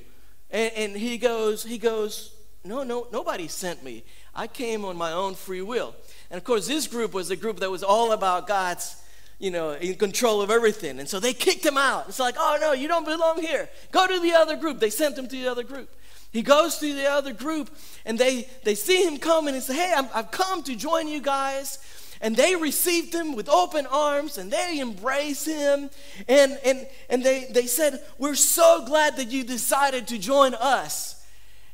And, 0.50 0.72
and 0.74 0.96
he 0.96 1.18
goes, 1.18 1.62
he 1.62 1.78
goes, 1.78 2.34
No, 2.64 2.82
no, 2.82 3.06
nobody 3.12 3.46
sent 3.46 3.84
me. 3.84 4.02
I 4.34 4.48
came 4.48 4.84
on 4.84 4.96
my 4.96 5.12
own 5.12 5.36
free 5.36 5.62
will. 5.62 5.94
And 6.30 6.38
of 6.38 6.42
course, 6.42 6.66
this 6.66 6.88
group 6.88 7.12
was 7.12 7.30
a 7.30 7.36
group 7.36 7.60
that 7.60 7.70
was 7.70 7.84
all 7.84 8.10
about 8.10 8.48
God's 8.48 8.96
you 9.42 9.50
know, 9.50 9.72
in 9.72 9.96
control 9.96 10.40
of 10.40 10.50
everything. 10.50 11.00
And 11.00 11.08
so 11.08 11.18
they 11.18 11.34
kicked 11.34 11.66
him 11.66 11.76
out. 11.76 12.04
It's 12.08 12.20
like, 12.20 12.36
oh 12.38 12.58
no, 12.60 12.72
you 12.72 12.86
don't 12.86 13.04
belong 13.04 13.42
here. 13.42 13.68
Go 13.90 14.06
to 14.06 14.20
the 14.20 14.32
other 14.34 14.56
group. 14.56 14.78
They 14.78 14.88
sent 14.88 15.18
him 15.18 15.26
to 15.26 15.36
the 15.36 15.48
other 15.48 15.64
group. 15.64 15.90
He 16.30 16.42
goes 16.42 16.78
to 16.78 16.94
the 16.94 17.10
other 17.10 17.32
group 17.32 17.68
and 18.06 18.16
they, 18.16 18.48
they 18.62 18.76
see 18.76 19.04
him 19.04 19.18
come 19.18 19.48
and 19.48 19.56
he 19.56 19.60
says, 19.60 19.74
hey, 19.74 19.92
i 19.96 20.08
I've 20.14 20.30
come 20.30 20.62
to 20.62 20.76
join 20.76 21.08
you 21.08 21.20
guys. 21.20 21.80
And 22.20 22.36
they 22.36 22.54
received 22.54 23.12
him 23.12 23.34
with 23.34 23.48
open 23.48 23.84
arms 23.86 24.38
and 24.38 24.48
they 24.48 24.78
embraced 24.80 25.44
him. 25.44 25.90
And, 26.28 26.56
and, 26.64 26.86
and 27.10 27.24
they, 27.24 27.48
they 27.50 27.66
said, 27.66 28.00
We're 28.16 28.36
so 28.36 28.84
glad 28.86 29.16
that 29.16 29.32
you 29.32 29.42
decided 29.42 30.06
to 30.06 30.18
join 30.18 30.54
us. 30.54 31.20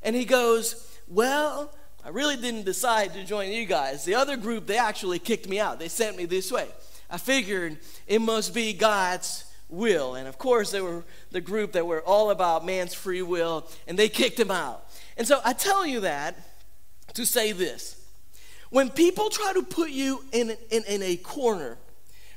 And 0.02 0.16
he 0.16 0.24
goes, 0.24 0.90
Well, 1.06 1.70
I 2.02 2.08
really 2.08 2.36
didn't 2.36 2.64
decide 2.64 3.12
to 3.12 3.24
join 3.24 3.52
you 3.52 3.66
guys. 3.66 4.06
The 4.06 4.14
other 4.14 4.38
group, 4.38 4.66
they 4.66 4.78
actually 4.78 5.18
kicked 5.18 5.46
me 5.46 5.60
out. 5.60 5.78
They 5.78 5.88
sent 5.88 6.16
me 6.16 6.24
this 6.24 6.50
way. 6.50 6.68
I 7.10 7.18
figured 7.18 7.78
it 8.06 8.20
must 8.20 8.54
be 8.54 8.72
God's 8.72 9.44
will. 9.68 10.14
And 10.14 10.28
of 10.28 10.38
course, 10.38 10.70
they 10.70 10.80
were 10.80 11.04
the 11.30 11.40
group 11.40 11.72
that 11.72 11.86
were 11.86 12.02
all 12.02 12.30
about 12.30 12.64
man's 12.64 12.94
free 12.94 13.22
will, 13.22 13.66
and 13.86 13.98
they 13.98 14.08
kicked 14.08 14.38
him 14.38 14.50
out. 14.50 14.86
And 15.16 15.26
so 15.26 15.40
I 15.44 15.52
tell 15.52 15.86
you 15.86 16.00
that 16.00 16.36
to 17.14 17.26
say 17.26 17.52
this. 17.52 17.94
When 18.70 18.90
people 18.90 19.30
try 19.30 19.52
to 19.54 19.62
put 19.62 19.90
you 19.90 20.24
in, 20.32 20.56
in, 20.70 20.84
in 20.84 21.02
a 21.02 21.16
corner, 21.16 21.78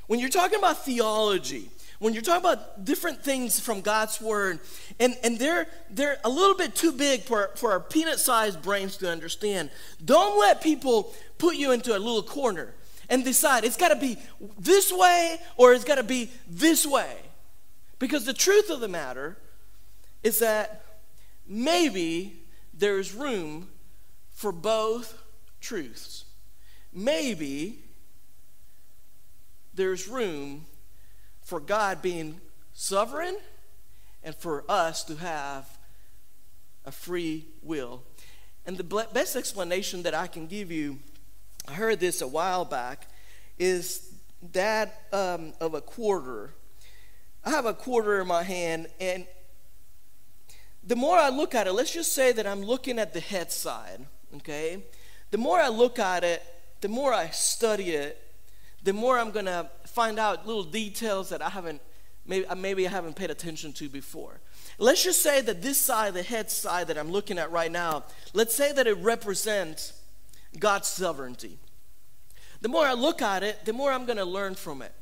when 0.06 0.18
you're 0.18 0.30
talking 0.30 0.58
about 0.58 0.84
theology, 0.84 1.68
when 1.98 2.14
you're 2.14 2.22
talking 2.22 2.40
about 2.40 2.84
different 2.84 3.22
things 3.22 3.60
from 3.60 3.80
God's 3.80 4.20
word, 4.20 4.58
and, 4.98 5.14
and 5.22 5.38
they're, 5.38 5.66
they're 5.90 6.16
a 6.24 6.28
little 6.28 6.56
bit 6.56 6.74
too 6.74 6.90
big 6.90 7.22
for, 7.22 7.50
for 7.54 7.70
our 7.72 7.80
peanut 7.80 8.18
sized 8.18 8.62
brains 8.62 8.96
to 8.98 9.10
understand, 9.10 9.70
don't 10.04 10.40
let 10.40 10.62
people 10.62 11.14
put 11.38 11.56
you 11.56 11.72
into 11.72 11.96
a 11.96 12.00
little 12.00 12.22
corner 12.22 12.74
and 13.08 13.24
decide 13.24 13.64
it's 13.64 13.76
got 13.76 13.88
to 13.88 13.96
be 13.96 14.18
this 14.58 14.92
way 14.92 15.38
or 15.56 15.72
it's 15.72 15.84
got 15.84 15.96
to 15.96 16.02
be 16.02 16.30
this 16.48 16.86
way. 16.86 17.16
Because 17.98 18.24
the 18.24 18.34
truth 18.34 18.70
of 18.70 18.80
the 18.80 18.88
matter 18.88 19.36
is 20.22 20.38
that 20.40 20.84
maybe 21.46 22.40
there's 22.74 23.14
room 23.14 23.68
for 24.30 24.52
both 24.52 25.20
truths. 25.60 26.24
Maybe 26.92 27.78
there's 29.74 30.08
room 30.08 30.66
for 31.42 31.60
God 31.60 32.02
being 32.02 32.40
sovereign 32.72 33.36
and 34.22 34.34
for 34.34 34.64
us 34.68 35.04
to 35.04 35.16
have 35.16 35.78
a 36.84 36.92
free 36.92 37.46
will. 37.62 38.02
And 38.66 38.76
the 38.76 38.84
best 38.84 39.36
explanation 39.36 40.02
that 40.02 40.14
I 40.14 40.26
can 40.26 40.46
give 40.46 40.70
you 40.70 40.98
I 41.68 41.72
heard 41.72 42.00
this 42.00 42.20
a 42.20 42.26
while 42.26 42.64
back, 42.64 43.08
is 43.58 44.12
that 44.52 45.02
um, 45.12 45.52
of 45.60 45.74
a 45.74 45.80
quarter. 45.80 46.54
I 47.44 47.50
have 47.50 47.66
a 47.66 47.74
quarter 47.74 48.20
in 48.20 48.26
my 48.26 48.42
hand, 48.42 48.88
and 49.00 49.26
the 50.84 50.96
more 50.96 51.16
I 51.16 51.28
look 51.28 51.54
at 51.54 51.66
it, 51.66 51.72
let's 51.72 51.92
just 51.92 52.12
say 52.12 52.32
that 52.32 52.46
I'm 52.46 52.62
looking 52.62 52.98
at 52.98 53.12
the 53.12 53.20
head 53.20 53.52
side, 53.52 54.04
okay? 54.36 54.82
The 55.30 55.38
more 55.38 55.60
I 55.60 55.68
look 55.68 55.98
at 55.98 56.24
it, 56.24 56.42
the 56.80 56.88
more 56.88 57.12
I 57.12 57.28
study 57.28 57.90
it, 57.90 58.20
the 58.82 58.92
more 58.92 59.18
I'm 59.18 59.30
gonna 59.30 59.70
find 59.86 60.18
out 60.18 60.46
little 60.46 60.64
details 60.64 61.28
that 61.28 61.40
I 61.40 61.48
haven't, 61.48 61.80
maybe, 62.26 62.46
maybe 62.56 62.86
I 62.86 62.90
haven't 62.90 63.14
paid 63.14 63.30
attention 63.30 63.72
to 63.74 63.88
before. 63.88 64.40
Let's 64.78 65.04
just 65.04 65.22
say 65.22 65.40
that 65.42 65.62
this 65.62 65.78
side, 65.78 66.14
the 66.14 66.22
head 66.24 66.50
side 66.50 66.88
that 66.88 66.98
I'm 66.98 67.12
looking 67.12 67.38
at 67.38 67.52
right 67.52 67.70
now, 67.70 68.04
let's 68.32 68.54
say 68.54 68.72
that 68.72 68.88
it 68.88 68.98
represents 68.98 69.92
God's 70.58 70.88
sovereignty. 70.88 71.58
The 72.60 72.68
more 72.68 72.86
I 72.86 72.92
look 72.92 73.22
at 73.22 73.42
it, 73.42 73.64
the 73.64 73.72
more 73.72 73.90
I'm 73.92 74.04
going 74.06 74.18
to 74.18 74.24
learn 74.24 74.54
from 74.54 74.82
it. 74.82 74.92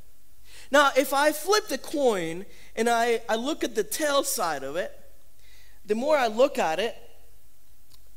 Now, 0.71 0.91
if 0.97 1.13
I 1.13 1.33
flip 1.33 1.69
the 1.69 1.79
coin 1.79 2.47
and 2.77 2.89
I, 2.89 3.21
I 3.29 3.37
look 3.37 3.65
at 3.65 3.75
the 3.75 3.85
tail 3.85 4.23
side 4.23 4.63
of 4.63 4.77
it, 4.77 4.97
the 5.85 5.95
more 5.95 6.17
I 6.17 6.29
look 6.29 6.59
at 6.59 6.79
it, 6.79 6.97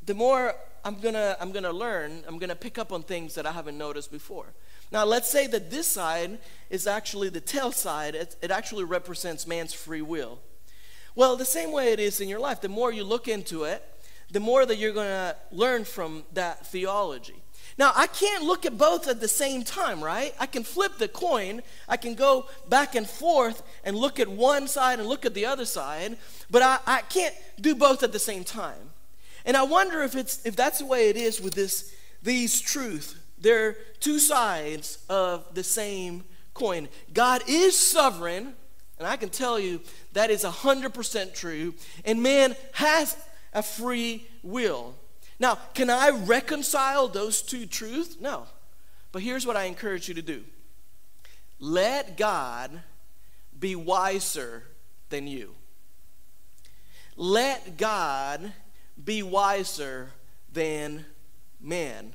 the 0.04 0.14
more 0.14 0.54
I'm 0.84 1.00
gonna 1.00 1.36
I'm 1.40 1.50
gonna 1.50 1.72
learn. 1.72 2.22
I'm 2.28 2.38
gonna 2.38 2.54
pick 2.54 2.78
up 2.78 2.92
on 2.92 3.02
things 3.02 3.34
that 3.34 3.46
I 3.46 3.52
haven't 3.52 3.78
noticed 3.78 4.12
before. 4.12 4.52
Now, 4.92 5.04
let's 5.04 5.30
say 5.30 5.46
that 5.46 5.70
this 5.70 5.86
side 5.86 6.38
is 6.68 6.86
actually 6.86 7.30
the 7.30 7.40
tail 7.40 7.72
side. 7.72 8.14
It, 8.14 8.36
it 8.42 8.50
actually 8.50 8.84
represents 8.84 9.46
man's 9.46 9.72
free 9.72 10.02
will. 10.02 10.38
Well, 11.14 11.36
the 11.36 11.44
same 11.44 11.72
way 11.72 11.92
it 11.92 12.00
is 12.00 12.20
in 12.20 12.28
your 12.28 12.38
life. 12.38 12.60
The 12.60 12.68
more 12.68 12.92
you 12.92 13.02
look 13.02 13.28
into 13.28 13.64
it, 13.64 13.82
the 14.34 14.40
more 14.40 14.66
that 14.66 14.78
you're 14.78 14.92
going 14.92 15.06
to 15.06 15.36
learn 15.52 15.84
from 15.84 16.24
that 16.32 16.66
theology. 16.66 17.36
Now, 17.78 17.92
I 17.94 18.08
can't 18.08 18.42
look 18.42 18.66
at 18.66 18.76
both 18.76 19.06
at 19.06 19.20
the 19.20 19.28
same 19.28 19.62
time, 19.62 20.02
right? 20.02 20.34
I 20.40 20.46
can 20.46 20.64
flip 20.64 20.98
the 20.98 21.06
coin, 21.06 21.62
I 21.88 21.96
can 21.96 22.16
go 22.16 22.48
back 22.68 22.96
and 22.96 23.08
forth 23.08 23.62
and 23.84 23.96
look 23.96 24.18
at 24.18 24.26
one 24.26 24.66
side 24.66 24.98
and 24.98 25.08
look 25.08 25.24
at 25.24 25.34
the 25.34 25.46
other 25.46 25.64
side, 25.64 26.16
but 26.50 26.62
I, 26.62 26.78
I 26.84 27.02
can't 27.02 27.34
do 27.60 27.76
both 27.76 28.02
at 28.02 28.10
the 28.10 28.18
same 28.18 28.42
time. 28.42 28.90
And 29.44 29.56
I 29.56 29.62
wonder 29.62 30.02
if, 30.02 30.16
it's, 30.16 30.44
if 30.44 30.56
that's 30.56 30.80
the 30.80 30.86
way 30.86 31.10
it 31.10 31.16
is 31.16 31.40
with 31.40 31.54
this, 31.54 31.94
these 32.20 32.60
truths. 32.60 33.14
They're 33.38 33.74
two 34.00 34.18
sides 34.18 34.98
of 35.08 35.44
the 35.54 35.62
same 35.62 36.24
coin. 36.54 36.88
God 37.12 37.42
is 37.46 37.78
sovereign, 37.78 38.54
and 38.98 39.06
I 39.06 39.16
can 39.16 39.28
tell 39.28 39.60
you 39.60 39.80
that 40.12 40.30
is 40.30 40.42
100% 40.42 41.34
true, 41.34 41.74
and 42.04 42.20
man 42.20 42.56
has 42.72 43.16
a 43.54 43.62
free 43.62 44.26
will. 44.42 44.94
Now, 45.38 45.56
can 45.74 45.90
I 45.90 46.10
reconcile 46.10 47.08
those 47.08 47.42
two 47.42 47.66
truths? 47.66 48.16
No. 48.20 48.46
But 49.12 49.22
here's 49.22 49.46
what 49.46 49.56
I 49.56 49.64
encourage 49.64 50.08
you 50.08 50.14
to 50.14 50.22
do 50.22 50.44
let 51.60 52.16
God 52.16 52.82
be 53.58 53.76
wiser 53.76 54.64
than 55.08 55.26
you. 55.26 55.54
Let 57.16 57.78
God 57.78 58.52
be 59.02 59.22
wiser 59.22 60.10
than 60.52 61.06
man. 61.60 62.14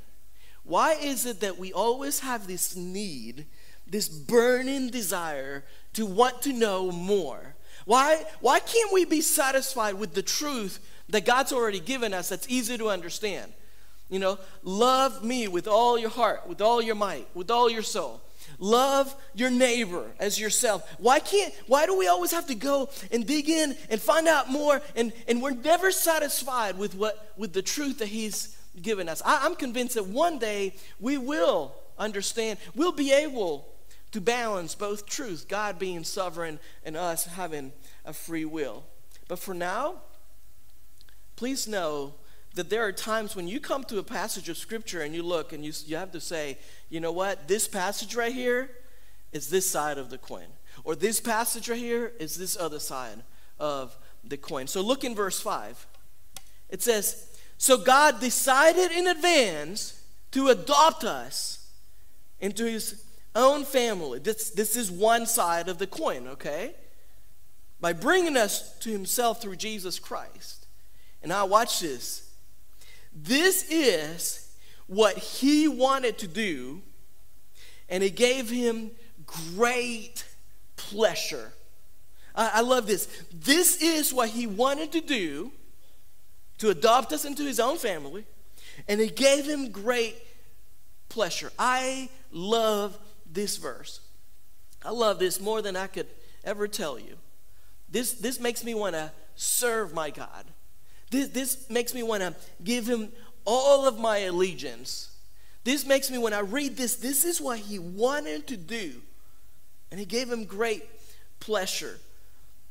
Why 0.63 0.93
is 0.93 1.25
it 1.25 1.39
that 1.39 1.57
we 1.57 1.73
always 1.73 2.19
have 2.19 2.45
this 2.45 2.75
need, 2.75 3.45
this 3.87 4.07
burning 4.09 4.89
desire 4.89 5.63
to 5.93 6.05
want 6.05 6.41
to 6.43 6.53
know 6.53 6.91
more? 6.91 7.55
Why, 7.85 8.23
why 8.41 8.59
can't 8.59 8.93
we 8.93 9.05
be 9.05 9.21
satisfied 9.21 9.95
with 9.95 10.13
the 10.13 10.21
truth 10.21 10.79
that 11.09 11.25
God's 11.25 11.51
already 11.51 11.79
given 11.79 12.13
us 12.13 12.29
that's 12.29 12.47
easy 12.49 12.77
to 12.77 12.89
understand. 12.89 13.51
You 14.09 14.19
know, 14.19 14.39
love 14.63 15.23
me 15.23 15.47
with 15.47 15.67
all 15.67 15.97
your 15.97 16.09
heart, 16.09 16.47
with 16.47 16.61
all 16.61 16.81
your 16.81 16.95
might, 16.95 17.27
with 17.35 17.51
all 17.51 17.69
your 17.69 17.83
soul. 17.83 18.21
Love 18.57 19.15
your 19.35 19.51
neighbor 19.51 20.05
as 20.19 20.39
yourself. 20.39 20.89
Why 20.97 21.19
can't, 21.19 21.53
why 21.67 21.85
do 21.85 21.97
we 21.97 22.07
always 22.07 22.31
have 22.31 22.47
to 22.47 22.55
go 22.55 22.89
and 23.11 23.25
dig 23.25 23.47
in 23.47 23.75
and 23.89 24.01
find 24.01 24.27
out 24.27 24.49
more 24.49 24.81
and, 24.95 25.13
and 25.27 25.41
we're 25.41 25.51
never 25.51 25.91
satisfied 25.91 26.77
with 26.77 26.95
what 26.95 27.33
with 27.37 27.53
the 27.53 27.61
truth 27.61 27.99
that 27.99 28.07
he's 28.07 28.57
given 28.81 29.07
us? 29.07 29.21
I, 29.23 29.45
I'm 29.45 29.55
convinced 29.55 29.95
that 29.95 30.07
one 30.07 30.39
day 30.39 30.75
we 30.99 31.17
will 31.17 31.75
understand, 31.97 32.57
we'll 32.73 32.91
be 32.91 33.13
able 33.13 33.67
to 34.11 34.19
balance 34.19 34.73
both 34.73 35.05
truth, 35.05 35.45
God 35.47 35.77
being 35.77 36.03
sovereign 36.03 36.59
and 36.83 36.97
us 36.97 37.25
having 37.25 37.71
a 38.05 38.13
free 38.13 38.45
will. 38.45 38.83
But 39.27 39.37
for 39.37 39.53
now, 39.53 40.01
please 41.39 41.69
know 41.69 42.13
that 42.55 42.69
there 42.69 42.83
are 42.83 42.91
times 42.91 43.33
when 43.33 43.47
you 43.47 43.61
come 43.61 43.85
to 43.85 43.97
a 43.97 44.03
passage 44.03 44.49
of 44.49 44.57
scripture 44.57 45.03
and 45.03 45.15
you 45.15 45.23
look 45.23 45.53
and 45.53 45.63
you, 45.63 45.71
you 45.85 45.95
have 45.95 46.11
to 46.11 46.19
say, 46.19 46.57
you 46.89 46.99
know 46.99 47.13
what, 47.13 47.47
this 47.47 47.65
passage 47.65 48.13
right 48.13 48.33
here 48.33 48.69
is 49.31 49.49
this 49.49 49.69
side 49.69 49.97
of 49.97 50.09
the 50.09 50.17
coin. 50.17 50.47
Or 50.83 50.97
this 50.97 51.21
passage 51.21 51.69
right 51.69 51.79
here 51.79 52.11
is 52.19 52.35
this 52.35 52.57
other 52.57 52.77
side 52.77 53.23
of 53.57 53.97
the 54.21 54.35
coin. 54.35 54.67
So 54.67 54.81
look 54.81 55.05
in 55.05 55.15
verse 55.15 55.39
5. 55.39 55.87
It 56.67 56.83
says, 56.83 57.25
So 57.57 57.77
God 57.77 58.19
decided 58.19 58.91
in 58.91 59.07
advance 59.07 60.03
to 60.31 60.49
adopt 60.49 61.05
us 61.05 61.71
into 62.41 62.65
his 62.65 63.01
own 63.33 63.63
family. 63.63 64.19
This, 64.19 64.49
this 64.49 64.75
is 64.75 64.91
one 64.91 65.25
side 65.25 65.69
of 65.69 65.77
the 65.77 65.87
coin, 65.87 66.27
okay? 66.27 66.75
By 67.79 67.93
bringing 67.93 68.35
us 68.35 68.77
to 68.79 68.91
himself 68.91 69.41
through 69.41 69.55
Jesus 69.55 69.99
Christ. 69.99 70.58
And 71.21 71.29
now, 71.29 71.45
watch 71.45 71.79
this. 71.79 72.29
This 73.13 73.69
is 73.69 74.55
what 74.87 75.17
he 75.17 75.67
wanted 75.67 76.17
to 76.19 76.27
do, 76.27 76.81
and 77.89 78.03
it 78.03 78.15
gave 78.15 78.49
him 78.49 78.91
great 79.25 80.23
pleasure. 80.75 81.51
I, 82.35 82.51
I 82.55 82.61
love 82.61 82.87
this. 82.87 83.07
This 83.33 83.81
is 83.81 84.13
what 84.13 84.29
he 84.29 84.47
wanted 84.47 84.91
to 84.93 85.01
do 85.01 85.51
to 86.59 86.69
adopt 86.69 87.13
us 87.13 87.25
into 87.25 87.43
his 87.43 87.59
own 87.59 87.77
family, 87.77 88.25
and 88.87 89.01
it 89.01 89.15
gave 89.15 89.45
him 89.45 89.71
great 89.71 90.15
pleasure. 91.09 91.51
I 91.57 92.09
love 92.31 92.97
this 93.31 93.57
verse. 93.57 94.01
I 94.83 94.91
love 94.91 95.19
this 95.19 95.41
more 95.41 95.61
than 95.61 95.75
I 95.75 95.87
could 95.87 96.07
ever 96.43 96.67
tell 96.67 96.97
you. 96.97 97.17
This, 97.89 98.13
this 98.13 98.39
makes 98.39 98.63
me 98.63 98.73
want 98.73 98.95
to 98.95 99.11
serve 99.35 99.93
my 99.93 100.09
God. 100.09 100.45
This, 101.09 101.29
this 101.29 101.69
makes 101.69 101.93
me 101.93 102.03
want 102.03 102.21
to 102.21 102.35
give 102.63 102.87
him 102.87 103.11
all 103.45 103.87
of 103.87 103.99
my 103.99 104.19
allegiance. 104.19 105.09
This 105.63 105.85
makes 105.85 106.09
me, 106.09 106.17
when 106.17 106.33
I 106.33 106.39
read 106.39 106.77
this, 106.77 106.95
this 106.95 107.25
is 107.25 107.41
what 107.41 107.59
he 107.59 107.79
wanted 107.79 108.47
to 108.47 108.57
do. 108.57 108.93
And 109.91 109.99
he 109.99 110.05
gave 110.05 110.31
him 110.31 110.45
great 110.45 110.83
pleasure. 111.39 111.99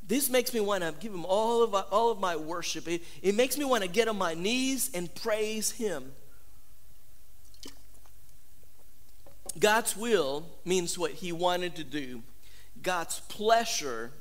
This 0.07 0.29
makes 0.29 0.53
me 0.53 0.59
want 0.59 0.83
to 0.83 0.93
give 0.99 1.13
him 1.13 1.25
all 1.25 1.63
of, 1.63 1.75
all 1.91 2.11
of 2.11 2.19
my 2.19 2.35
worship. 2.35 2.87
It, 2.87 3.03
it 3.21 3.35
makes 3.35 3.57
me 3.57 3.65
want 3.65 3.83
to 3.83 3.89
get 3.89 4.07
on 4.07 4.17
my 4.17 4.33
knees 4.33 4.89
and 4.93 5.13
praise 5.13 5.71
him. 5.71 6.13
God's 9.59 9.97
will 9.97 10.45
means 10.63 10.97
what 10.97 11.11
he 11.11 11.31
wanted 11.31 11.75
to 11.75 11.83
do. 11.83 12.21
God's 12.81 13.19
pleasure 13.21 14.11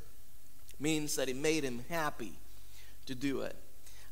means 0.81 1.17
that 1.17 1.29
it 1.29 1.37
made 1.37 1.65
him 1.65 1.85
happy 1.89 2.33
to 3.07 3.15
do 3.15 3.43
it. 3.43 3.57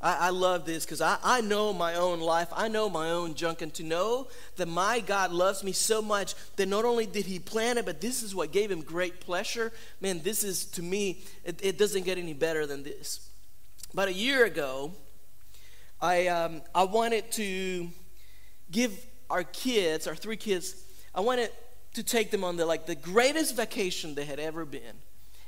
I, 0.01 0.27
I 0.27 0.31
love 0.31 0.67
this 0.67 0.85
because 0.85 1.01
I, 1.01 1.19
I 1.23 1.41
know 1.41 1.73
my 1.73 1.95
own 1.95 2.21
life. 2.21 2.49
I 2.53 2.69
know 2.69 2.89
my 2.89 3.11
own 3.11 3.35
junk. 3.35 3.63
And 3.63 3.73
to 3.75 3.83
know 3.83 4.29
that 4.57 4.69
my 4.69 5.01
God 5.01 5.33
loves 5.33 5.65
me 5.65 5.73
so 5.73 6.03
much 6.03 6.35
that 6.57 6.67
not 6.67 6.85
only 6.85 7.07
did 7.07 7.27
he 7.27 7.39
plan 7.39 7.79
it, 7.79 7.87
but 7.87 8.01
this 8.01 8.23
is 8.23 8.35
what 8.35 8.53
gave 8.53 8.71
him 8.71 8.83
great 8.83 9.21
pleasure. 9.21 9.73
Man, 10.01 10.23
this 10.23 10.45
is, 10.45 10.67
to 10.67 10.83
me, 10.83 11.23
it, 11.45 11.61
it 11.63 11.79
doesn't 11.79 12.05
get 12.05 12.19
any 12.19 12.35
better 12.35 12.67
than 12.67 12.83
this. 12.83 13.29
About 13.93 14.09
a 14.09 14.13
year 14.13 14.45
ago, 14.45 14.93
I, 16.01 16.27
um, 16.27 16.63
I 16.75 16.85
wanted 16.85 17.31
to 17.33 17.89
give 18.71 19.07
our 19.31 19.45
kids, 19.45 20.07
our 20.07 20.15
three 20.15 20.37
kids, 20.37 20.83
I 21.15 21.21
wanted 21.21 21.51
to 21.95 22.03
take 22.03 22.31
them 22.31 22.45
on 22.45 22.57
the 22.57 22.67
like 22.67 22.85
the 22.85 22.95
greatest 22.95 23.57
vacation 23.57 24.15
they 24.15 24.27
had 24.27 24.39
ever 24.39 24.67
been. 24.67 25.01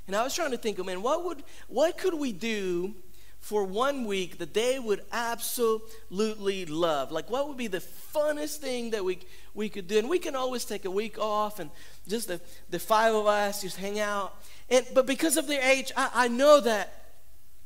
And 0.07 0.17
I 0.17 0.25
was 0.25 0.35
trying 0.35 0.53
to 0.53 0.57
think, 0.57 0.83
man, 0.85 1.03
what 1.03 1.25
would 1.27 1.43
what 1.69 1.99
could 1.99 2.15
we 2.15 2.33
do 2.33 2.95
for 3.41 3.65
one 3.65 4.05
week 4.05 4.39
that 4.39 4.55
they 4.55 4.79
would 4.79 5.03
absolutely 5.13 6.67
love? 6.67 7.13
Like 7.13 7.31
what 7.31 7.49
would 7.49 7.57
be 7.57 7.67
the 7.67 7.83
funnest 8.15 8.57
thing 8.57 8.91
that 8.91 9.05
we 9.05 9.19
we 9.55 9.69
could 9.69 9.89
do? 9.89 9.99
And 9.99 10.09
we 10.09 10.19
can 10.19 10.37
always 10.37 10.65
take 10.65 10.85
a 10.85 10.91
week 10.91 11.19
off 11.19 11.59
and 11.59 11.71
just 12.07 12.29
the, 12.29 12.41
the 12.71 12.79
five 12.79 13.15
of 13.15 13.27
us 13.27 13.63
just 13.63 13.77
hang 13.77 13.99
out. 13.99 14.35
And 14.71 14.87
but 14.95 15.07
because 15.07 15.37
of 15.37 15.47
their 15.47 15.63
age, 15.63 15.93
I, 15.97 16.11
I 16.15 16.29
know 16.29 16.61
that 16.61 16.99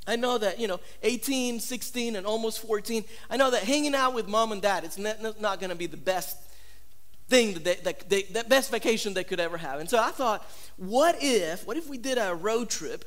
I 0.07 0.17
know 0.17 0.37
that, 0.39 0.59
you 0.59 0.67
know, 0.67 0.81
18, 1.03 1.61
16, 1.61 2.17
and 2.17 2.27
almost 2.27 2.61
14, 2.61 3.05
I 3.31 3.37
know 3.37 3.51
that 3.53 3.63
hanging 3.63 3.95
out 3.95 4.15
with 4.15 4.27
mom 4.27 4.51
and 4.51 4.61
dad, 4.61 4.85
it's 4.85 4.99
not, 4.99 5.41
not 5.41 5.61
going 5.61 5.71
to 5.71 5.77
be 5.77 5.87
the 5.87 5.97
best 5.97 6.37
thing 7.29 7.55
that, 7.55 7.65
they, 7.65 7.75
that, 7.77 8.09
they, 8.11 8.23
that 8.25 8.49
best 8.49 8.71
vacation 8.71 9.15
they 9.15 9.23
could 9.23 9.39
ever 9.39 9.57
have. 9.57 9.79
And 9.79 9.89
so 9.89 9.99
I 10.03 10.11
thought, 10.11 10.45
what 10.77 11.17
if, 11.21 11.65
what 11.67 11.77
if 11.77 11.89
we 11.89 11.99
did 11.99 12.19
a 12.19 12.35
road 12.35 12.69
trip, 12.69 13.05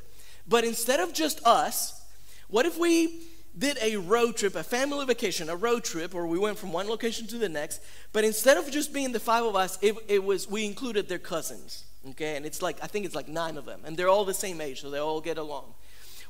but 0.47 0.63
instead 0.63 1.01
of 1.01 1.13
just 1.13 1.45
us, 1.45 2.01
what 2.47 2.65
if 2.65 2.77
we 2.77 3.21
did 3.57 3.77
a 3.81 3.95
road 3.97 4.35
trip, 4.35 4.55
a 4.55 4.63
family 4.63 5.05
vacation, 5.05 5.49
a 5.49 5.55
road 5.55 5.83
trip, 5.83 6.13
where 6.13 6.25
we 6.25 6.37
went 6.37 6.57
from 6.57 6.73
one 6.73 6.87
location 6.87 7.25
to 7.27 7.37
the 7.37 7.49
next, 7.49 7.81
but 8.11 8.23
instead 8.23 8.57
of 8.57 8.69
just 8.69 8.93
being 8.93 9.11
the 9.11 9.19
five 9.19 9.45
of 9.45 9.55
us, 9.55 9.77
it, 9.81 9.95
it 10.07 10.23
was 10.23 10.49
we 10.49 10.65
included 10.65 11.07
their 11.07 11.19
cousins. 11.19 11.85
Okay, 12.11 12.35
and 12.35 12.45
it's 12.45 12.61
like 12.61 12.77
I 12.83 12.87
think 12.87 13.05
it's 13.05 13.15
like 13.15 13.27
nine 13.27 13.57
of 13.57 13.65
them, 13.65 13.81
and 13.85 13.97
they're 13.97 14.09
all 14.09 14.25
the 14.25 14.33
same 14.33 14.61
age, 14.61 14.81
so 14.81 14.89
they 14.89 14.99
all 14.99 15.21
get 15.21 15.37
along. 15.37 15.73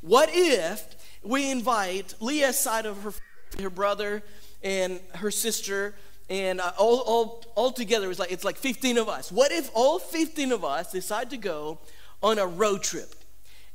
What 0.01 0.29
if 0.31 0.95
we 1.23 1.51
invite 1.51 2.13
Leah's 2.19 2.57
side 2.57 2.85
of 2.85 3.01
her 3.03 3.13
her 3.61 3.69
brother 3.69 4.23
and 4.63 4.99
her 5.15 5.31
sister 5.31 5.95
and 6.29 6.59
uh, 6.59 6.71
all, 6.77 6.99
all, 6.99 7.43
all 7.55 7.71
together 7.71 8.09
it's 8.09 8.19
like 8.19 8.31
it's 8.31 8.43
like 8.43 8.57
15 8.57 8.97
of 8.97 9.09
us 9.09 9.31
what 9.31 9.51
if 9.51 9.69
all 9.73 9.99
15 9.99 10.51
of 10.51 10.65
us 10.65 10.91
decide 10.91 11.29
to 11.29 11.37
go 11.37 11.79
on 12.21 12.39
a 12.39 12.45
road 12.45 12.83
trip 12.83 13.15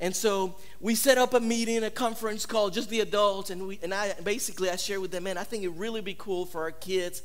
and 0.00 0.16
so 0.16 0.56
we 0.80 0.94
set 0.94 1.18
up 1.18 1.34
a 1.34 1.40
meeting 1.40 1.84
a 1.84 1.90
conference 1.90 2.46
called 2.46 2.72
just 2.72 2.88
the 2.90 3.00
adults 3.00 3.50
and 3.50 3.66
we 3.66 3.78
and 3.82 3.94
i 3.94 4.12
basically 4.24 4.70
i 4.70 4.76
shared 4.76 5.00
with 5.00 5.10
them 5.10 5.24
man 5.24 5.38
i 5.38 5.44
think 5.44 5.62
it'd 5.62 5.78
really 5.78 6.00
be 6.00 6.14
cool 6.18 6.46
for 6.46 6.62
our 6.62 6.72
kids 6.72 7.22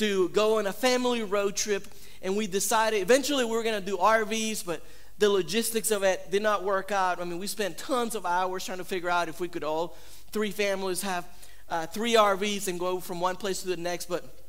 to 0.00 0.30
go 0.30 0.58
on 0.58 0.66
a 0.66 0.72
family 0.72 1.22
road 1.22 1.54
trip. 1.54 1.86
And 2.22 2.34
we 2.34 2.46
decided 2.46 3.02
eventually 3.02 3.44
we 3.44 3.50
were 3.50 3.62
going 3.62 3.78
to 3.78 3.86
do 3.86 3.98
rvs 3.98 4.64
but 4.64 4.82
the 5.18 5.28
logistics 5.28 5.90
of 5.90 6.02
it 6.02 6.30
did 6.30 6.42
not 6.42 6.64
work 6.64 6.90
out. 6.90 7.20
I 7.20 7.24
mean 7.24 7.38
we 7.38 7.46
spent 7.46 7.76
tons 7.76 8.14
of 8.14 8.24
hours 8.24 8.64
trying 8.64 8.78
to 8.78 8.84
figure 8.84 9.10
out 9.10 9.28
if 9.28 9.40
we 9.40 9.48
could 9.48 9.62
all 9.62 9.96
three 10.32 10.50
families 10.50 11.02
have 11.02 11.26
uh, 11.68 11.86
three 11.86 12.14
rvs 12.14 12.66
and 12.66 12.80
go 12.80 12.98
from 12.98 13.20
one 13.20 13.36
place 13.36 13.60
to 13.62 13.68
the 13.68 13.76
next 13.76 14.08
but 14.08 14.39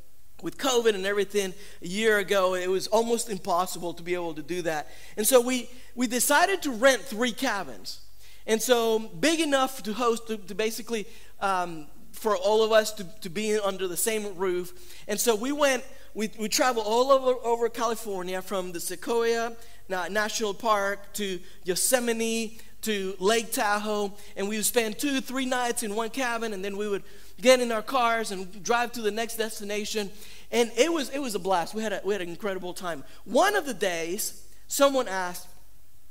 with 0.43 0.57
COVID 0.57 0.95
and 0.95 1.05
everything 1.05 1.53
a 1.81 1.87
year 1.87 2.17
ago, 2.17 2.55
it 2.55 2.69
was 2.69 2.87
almost 2.87 3.29
impossible 3.29 3.93
to 3.93 4.03
be 4.03 4.13
able 4.13 4.33
to 4.33 4.41
do 4.41 4.61
that. 4.63 4.89
And 5.17 5.25
so 5.25 5.41
we, 5.41 5.69
we 5.95 6.07
decided 6.07 6.61
to 6.63 6.71
rent 6.71 7.01
three 7.01 7.31
cabins. 7.31 8.01
And 8.47 8.61
so 8.61 8.99
big 8.99 9.39
enough 9.39 9.83
to 9.83 9.93
host, 9.93 10.27
to, 10.27 10.37
to 10.37 10.55
basically, 10.55 11.07
um, 11.39 11.87
for 12.11 12.35
all 12.35 12.63
of 12.63 12.71
us 12.71 12.91
to, 12.93 13.05
to 13.21 13.29
be 13.29 13.57
under 13.59 13.87
the 13.87 13.97
same 13.97 14.35
roof. 14.35 14.73
And 15.07 15.19
so 15.19 15.35
we 15.35 15.51
went, 15.51 15.83
we, 16.13 16.29
we 16.37 16.49
traveled 16.49 16.85
all 16.87 17.11
over, 17.11 17.39
over 17.43 17.69
California 17.69 18.41
from 18.41 18.71
the 18.71 18.79
Sequoia 18.79 19.53
National 19.89 20.53
Park 20.53 21.13
to 21.13 21.39
Yosemite 21.63 22.59
to 22.81 23.15
Lake 23.19 23.51
Tahoe. 23.51 24.13
And 24.35 24.49
we 24.49 24.57
would 24.57 24.65
spend 24.65 24.99
two, 24.99 25.21
three 25.21 25.45
nights 25.45 25.83
in 25.83 25.95
one 25.95 26.09
cabin, 26.09 26.53
and 26.53 26.63
then 26.63 26.77
we 26.77 26.87
would 26.87 27.03
get 27.39 27.59
in 27.59 27.71
our 27.71 27.81
cars 27.81 28.31
and 28.31 28.63
drive 28.63 28.91
to 28.93 29.01
the 29.01 29.11
next 29.11 29.37
destination. 29.37 30.09
And 30.51 30.71
it 30.77 30.91
was, 30.91 31.09
it 31.09 31.19
was 31.19 31.35
a 31.35 31.39
blast. 31.39 31.73
We 31.73 31.81
had, 31.81 31.93
a, 31.93 32.01
we 32.03 32.13
had 32.13 32.21
an 32.21 32.29
incredible 32.29 32.73
time. 32.73 33.03
One 33.25 33.55
of 33.55 33.65
the 33.65 33.73
days, 33.73 34.45
someone 34.67 35.07
asked, 35.07 35.47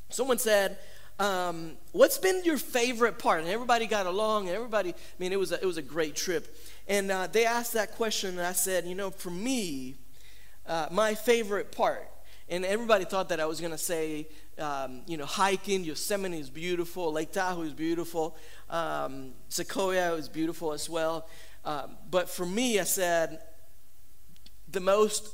someone 0.08 0.38
said, 0.38 0.78
um, 1.18 1.72
what's 1.92 2.16
been 2.16 2.42
your 2.44 2.56
favorite 2.56 3.18
part? 3.18 3.40
And 3.40 3.48
everybody 3.48 3.86
got 3.86 4.06
along, 4.06 4.48
and 4.48 4.56
everybody, 4.56 4.90
I 4.90 4.94
mean, 5.18 5.32
it 5.32 5.38
was 5.38 5.52
a, 5.52 5.60
it 5.60 5.66
was 5.66 5.76
a 5.76 5.82
great 5.82 6.16
trip. 6.16 6.56
And 6.88 7.10
uh, 7.10 7.26
they 7.26 7.44
asked 7.44 7.74
that 7.74 7.92
question, 7.92 8.30
and 8.38 8.46
I 8.46 8.52
said, 8.52 8.86
you 8.86 8.94
know, 8.94 9.10
for 9.10 9.30
me, 9.30 9.96
uh, 10.66 10.88
my 10.90 11.14
favorite 11.14 11.72
part, 11.72 12.08
and 12.50 12.64
everybody 12.64 13.04
thought 13.04 13.28
that 13.28 13.38
I 13.38 13.46
was 13.46 13.60
going 13.60 13.70
to 13.70 13.78
say, 13.78 14.26
um, 14.58 15.02
you 15.06 15.16
know, 15.16 15.24
hiking, 15.24 15.84
Yosemite 15.84 16.38
is 16.38 16.50
beautiful, 16.50 17.12
Lake 17.12 17.30
Tahoe 17.30 17.62
is 17.62 17.72
beautiful. 17.72 18.36
Um, 18.68 19.32
Sequoia 19.48 20.14
is 20.14 20.28
beautiful 20.28 20.72
as 20.72 20.90
well. 20.90 21.28
Um, 21.64 21.96
but 22.10 22.28
for 22.28 22.44
me, 22.44 22.80
I 22.80 22.84
said 22.84 23.40
the 24.68 24.80
most, 24.80 25.28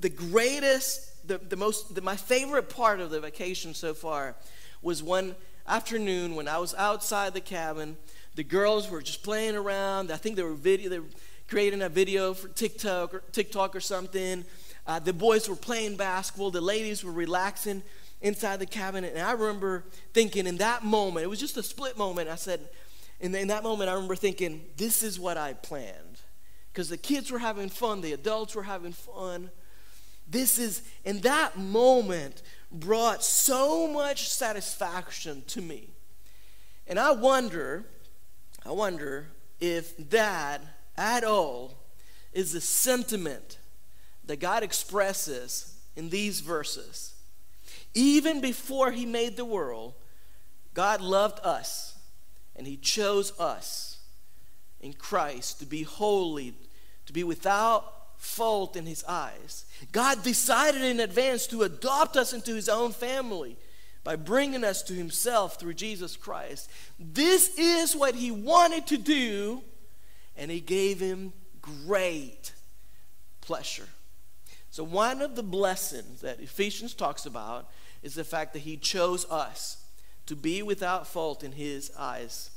the 0.00 0.08
greatest, 0.08 1.28
the, 1.28 1.36
the 1.36 1.56
most, 1.56 1.94
the, 1.94 2.00
my 2.00 2.16
favorite 2.16 2.70
part 2.70 3.00
of 3.00 3.10
the 3.10 3.20
vacation 3.20 3.74
so 3.74 3.92
far 3.92 4.34
was 4.80 5.02
one 5.02 5.36
afternoon 5.66 6.34
when 6.34 6.48
I 6.48 6.56
was 6.56 6.74
outside 6.76 7.34
the 7.34 7.40
cabin. 7.42 7.98
The 8.34 8.44
girls 8.44 8.88
were 8.88 9.02
just 9.02 9.22
playing 9.22 9.56
around. 9.56 10.10
I 10.10 10.16
think 10.16 10.36
they 10.36 10.42
were 10.42 10.54
video, 10.54 10.88
they 10.88 11.00
were 11.00 11.06
creating 11.48 11.82
a 11.82 11.88
video 11.90 12.32
for 12.32 12.48
TikTok 12.48 13.12
or 13.12 13.22
TikTok 13.32 13.76
or 13.76 13.80
something. 13.80 14.46
Uh, 14.88 14.98
the 14.98 15.12
boys 15.12 15.50
were 15.50 15.54
playing 15.54 15.96
basketball. 15.96 16.50
The 16.50 16.62
ladies 16.62 17.04
were 17.04 17.12
relaxing 17.12 17.82
inside 18.22 18.58
the 18.58 18.66
cabinet. 18.66 19.12
And 19.14 19.22
I 19.22 19.32
remember 19.32 19.84
thinking 20.14 20.46
in 20.46 20.56
that 20.56 20.82
moment, 20.82 21.24
it 21.24 21.28
was 21.28 21.38
just 21.38 21.58
a 21.58 21.62
split 21.62 21.98
moment. 21.98 22.30
I 22.30 22.36
said, 22.36 22.70
in, 23.20 23.34
in 23.34 23.48
that 23.48 23.62
moment, 23.62 23.90
I 23.90 23.92
remember 23.92 24.16
thinking, 24.16 24.64
this 24.78 25.02
is 25.02 25.20
what 25.20 25.36
I 25.36 25.52
planned. 25.52 26.22
Because 26.72 26.88
the 26.88 26.96
kids 26.96 27.30
were 27.30 27.38
having 27.38 27.68
fun, 27.68 28.00
the 28.00 28.14
adults 28.14 28.54
were 28.54 28.62
having 28.62 28.92
fun. 28.92 29.50
This 30.26 30.58
is, 30.58 30.82
in 31.04 31.20
that 31.20 31.58
moment, 31.58 32.40
brought 32.72 33.22
so 33.22 33.86
much 33.86 34.26
satisfaction 34.30 35.42
to 35.48 35.60
me. 35.60 35.90
And 36.86 36.98
I 36.98 37.10
wonder, 37.10 37.84
I 38.64 38.70
wonder 38.70 39.28
if 39.60 39.94
that 40.10 40.62
at 40.96 41.24
all 41.24 41.74
is 42.32 42.52
the 42.52 42.60
sentiment 42.62 43.58
that 44.28 44.40
God 44.40 44.62
expresses 44.62 45.74
in 45.96 46.10
these 46.10 46.40
verses. 46.40 47.14
Even 47.94 48.40
before 48.40 48.92
He 48.92 49.06
made 49.06 49.36
the 49.36 49.44
world, 49.44 49.94
God 50.74 51.00
loved 51.00 51.44
us 51.44 51.98
and 52.54 52.66
He 52.66 52.76
chose 52.76 53.38
us 53.40 53.98
in 54.80 54.92
Christ 54.92 55.58
to 55.60 55.66
be 55.66 55.82
holy, 55.82 56.54
to 57.06 57.12
be 57.12 57.24
without 57.24 57.90
fault 58.18 58.76
in 58.76 58.84
His 58.84 59.02
eyes. 59.04 59.64
God 59.92 60.22
decided 60.22 60.82
in 60.82 61.00
advance 61.00 61.46
to 61.48 61.62
adopt 61.62 62.16
us 62.16 62.34
into 62.34 62.54
His 62.54 62.68
own 62.68 62.92
family 62.92 63.56
by 64.04 64.14
bringing 64.16 64.62
us 64.62 64.82
to 64.84 64.92
Himself 64.92 65.58
through 65.58 65.74
Jesus 65.74 66.16
Christ. 66.16 66.70
This 66.98 67.58
is 67.58 67.96
what 67.96 68.14
He 68.14 68.30
wanted 68.30 68.86
to 68.88 68.98
do, 68.98 69.62
and 70.36 70.50
He 70.50 70.60
gave 70.60 71.00
Him 71.00 71.32
great 71.62 72.52
pleasure. 73.40 73.88
So, 74.70 74.84
one 74.84 75.22
of 75.22 75.34
the 75.34 75.42
blessings 75.42 76.20
that 76.20 76.40
Ephesians 76.40 76.94
talks 76.94 77.26
about 77.26 77.70
is 78.02 78.14
the 78.14 78.24
fact 78.24 78.52
that 78.52 78.60
He 78.60 78.76
chose 78.76 79.24
us 79.30 79.84
to 80.26 80.36
be 80.36 80.62
without 80.62 81.06
fault 81.06 81.42
in 81.42 81.52
His 81.52 81.90
eyes. 81.98 82.50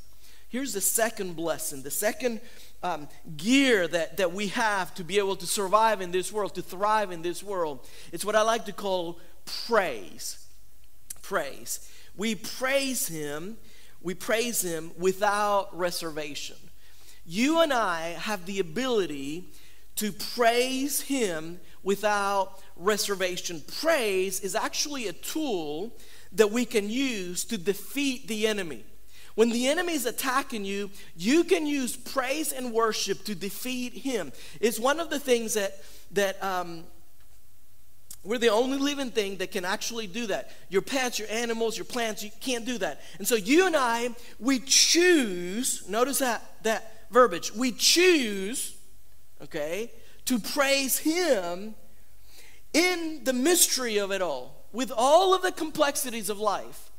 Here's 0.50 0.74
the 0.74 0.82
second 0.82 1.38
blessing, 1.38 1.82
the 1.82 1.89
second 1.89 2.41
um, 2.84 3.08
gear 3.38 3.88
that, 3.88 4.17
that 4.17 4.34
we 4.34 4.47
have 4.47 4.93
to 4.95 5.04
be 5.06 5.17
able 5.17 5.38
to 5.38 5.45
survive 5.45 6.02
in 6.02 6.12
this 6.12 6.32
world, 6.32 6.56
to 6.56 6.62
thrive 6.62 7.12
in 7.12 7.21
this 7.21 7.41
world. 7.41 7.88
It's 8.12 8.26
what 8.26 8.36
I 8.36 8.41
like 8.41 8.65
to 8.65 8.74
call 8.74 9.19
praise. 9.67 10.45
Praise. 11.21 11.89
We 12.17 12.36
praise 12.36 13.08
Him, 13.08 13.56
we 14.02 14.13
praise 14.13 14.62
Him 14.62 14.91
without 14.97 15.76
reservation. 15.78 16.58
You 17.26 17.62
and 17.62 17.71
I 17.71 18.10
have 18.10 18.45
the 18.45 18.60
ability 18.60 19.45
to 19.95 20.12
praise 20.12 21.01
Him 21.01 21.60
without 21.84 22.60
reservation. 22.75 23.62
Praise 23.82 24.39
is 24.39 24.56
actually 24.56 25.08
a 25.08 25.13
tool 25.13 25.97
that 26.34 26.51
we 26.51 26.65
can 26.65 26.89
use 26.89 27.43
to 27.45 27.58
defeat 27.58 28.27
the 28.27 28.47
enemy. 28.47 28.86
When 29.36 29.49
the 29.49 29.67
enemy 29.67 29.93
is 29.93 30.06
attacking 30.06 30.65
you, 30.65 30.91
you 31.15 31.43
can 31.43 31.65
use 31.65 31.95
praise 31.95 32.51
and 32.51 32.73
worship 32.73 33.23
to 33.25 33.36
defeat 33.36 33.93
him. 33.93 34.32
It's 34.60 34.80
one 34.80 34.99
of 34.99 35.10
the 35.10 35.19
things 35.19 35.54
that 35.54 35.73
that 36.12 36.43
um, 36.43 36.84
we're 38.23 38.38
the 38.38 38.49
only 38.49 38.77
living 38.77 39.10
thing 39.10 39.38
that 39.38 39.51
can 39.51 39.63
actually 39.63 40.06
do 40.06 40.27
that. 40.27 40.51
Your 40.69 40.82
pets, 40.82 41.17
your 41.17 41.30
animals, 41.30 41.77
your 41.77 41.86
plants, 41.86 42.23
you 42.23 42.30
can't 42.41 42.65
do 42.65 42.77
that. 42.80 43.01
And 43.17 43.27
so 43.27 43.36
you 43.36 43.65
and 43.65 43.75
I, 43.75 44.10
we 44.39 44.60
choose, 44.60 45.88
notice 45.88 46.19
that 46.19 46.43
that 46.63 47.08
verbiage, 47.10 47.54
we 47.54 47.71
choose, 47.71 48.75
okay, 49.43 49.91
to 50.25 50.39
praise 50.39 50.99
him 50.99 51.75
in 52.73 53.23
the 53.23 53.34
mystery 53.34 53.97
of 53.97 54.12
it 54.12 54.21
all, 54.21 54.65
with 54.71 54.91
all 54.95 55.34
of 55.34 55.41
the 55.41 55.51
complexities 55.51 56.30
of 56.30 56.39
life. 56.39 56.91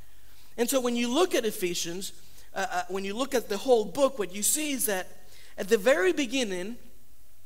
And 0.57 0.69
so 0.69 0.81
when 0.81 0.97
you 0.97 1.13
look 1.13 1.35
at 1.35 1.45
Ephesians, 1.45 2.13
uh, 2.55 2.67
uh, 2.71 2.83
when 2.89 3.05
you 3.05 3.15
look 3.15 3.35
at 3.35 3.49
the 3.49 3.57
whole 3.57 3.85
book, 3.85 4.19
what 4.19 4.35
you 4.35 4.43
see 4.43 4.73
is 4.73 4.87
that 4.87 5.09
at 5.57 5.69
the 5.69 5.79
very 5.79 6.13
beginning, 6.13 6.77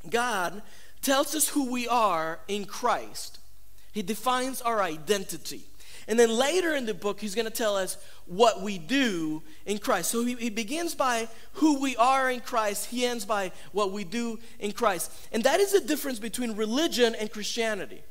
God 0.09 0.61
tells 1.01 1.35
us 1.35 1.49
who 1.49 1.71
we 1.71 1.87
are 1.87 2.39
in 2.47 2.65
Christ. 2.65 3.39
He 3.93 4.01
defines 4.01 4.61
our 4.61 4.81
identity. 4.81 5.63
And 6.07 6.17
then 6.17 6.29
later 6.29 6.73
in 6.75 6.85
the 6.85 6.93
book, 6.93 7.19
he's 7.19 7.35
going 7.35 7.45
to 7.45 7.51
tell 7.51 7.75
us 7.75 7.97
what 8.25 8.61
we 8.61 8.77
do 8.77 9.43
in 9.65 9.77
Christ. 9.77 10.09
So 10.09 10.23
he, 10.23 10.35
he, 10.35 10.49
begins 10.49 10.95
by 10.95 11.27
who 11.53 11.81
we 11.81 11.97
are 11.97 12.31
in 12.31 12.39
Christ, 12.39 12.85
he 12.85 13.05
ends 13.05 13.25
by 13.25 13.51
what 13.73 13.91
we 13.91 14.05
do 14.05 14.39
in 14.59 14.71
Christ. 14.71 15.11
And 15.33 15.43
that 15.43 15.59
is 15.59 15.73
the 15.73 15.81
difference 15.81 16.19
between 16.19 16.55
religion 16.55 17.13
and 17.13 17.29
Christianity. 17.29 18.03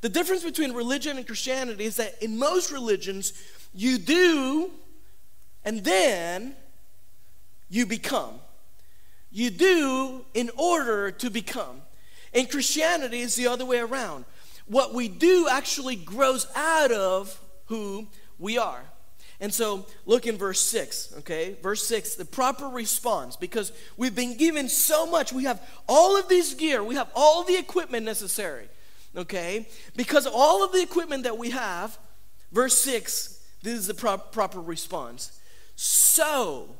The 0.00 0.08
difference 0.08 0.42
between 0.42 0.72
religion 0.72 1.16
and 1.16 1.26
Christianity 1.26 1.84
is 1.84 1.96
that 1.96 2.20
in 2.22 2.38
most 2.38 2.72
religions, 2.72 3.32
you 3.72 3.98
do 3.98 4.70
and 5.64 5.84
then 5.84 6.54
you 7.68 7.86
become. 7.86 8.40
You 9.30 9.50
do 9.50 10.24
in 10.34 10.50
order 10.56 11.10
to 11.10 11.30
become. 11.30 11.82
In 12.32 12.46
Christianity, 12.46 13.20
it's 13.20 13.36
the 13.36 13.46
other 13.46 13.64
way 13.64 13.78
around. 13.78 14.24
What 14.68 14.94
we 14.94 15.08
do 15.08 15.48
actually 15.50 15.96
grows 15.96 16.46
out 16.54 16.92
of 16.92 17.38
who 17.66 18.08
we 18.38 18.58
are. 18.58 18.82
And 19.40 19.54
so 19.54 19.86
look 20.04 20.26
in 20.26 20.36
verse 20.36 20.60
6, 20.60 21.14
okay? 21.18 21.56
Verse 21.62 21.86
6, 21.86 22.16
the 22.16 22.24
proper 22.24 22.68
response, 22.68 23.36
because 23.36 23.72
we've 23.96 24.14
been 24.14 24.36
given 24.36 24.68
so 24.68 25.06
much. 25.06 25.32
We 25.32 25.44
have 25.44 25.62
all 25.88 26.18
of 26.18 26.28
this 26.28 26.54
gear, 26.54 26.82
we 26.82 26.96
have 26.96 27.10
all 27.14 27.44
the 27.44 27.56
equipment 27.56 28.04
necessary, 28.04 28.68
okay? 29.16 29.68
Because 29.94 30.26
of 30.26 30.32
all 30.34 30.64
of 30.64 30.72
the 30.72 30.82
equipment 30.82 31.22
that 31.22 31.38
we 31.38 31.50
have, 31.50 31.96
verse 32.50 32.76
6 32.78 33.38
this 33.62 33.78
is 33.78 33.86
the 33.86 33.94
pro- 33.94 34.18
proper 34.18 34.60
response. 34.60 35.40
So, 35.74 36.76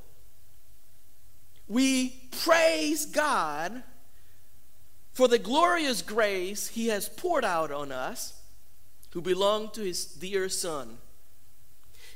we 1.66 2.28
praise 2.42 3.06
God 3.06 3.82
for 5.18 5.26
the 5.26 5.36
glorious 5.36 6.00
grace 6.00 6.68
He 6.68 6.86
has 6.90 7.08
poured 7.08 7.44
out 7.44 7.72
on 7.72 7.90
us 7.90 8.40
who 9.10 9.20
belong 9.20 9.68
to 9.70 9.80
His 9.80 10.04
dear 10.04 10.48
Son. 10.48 10.98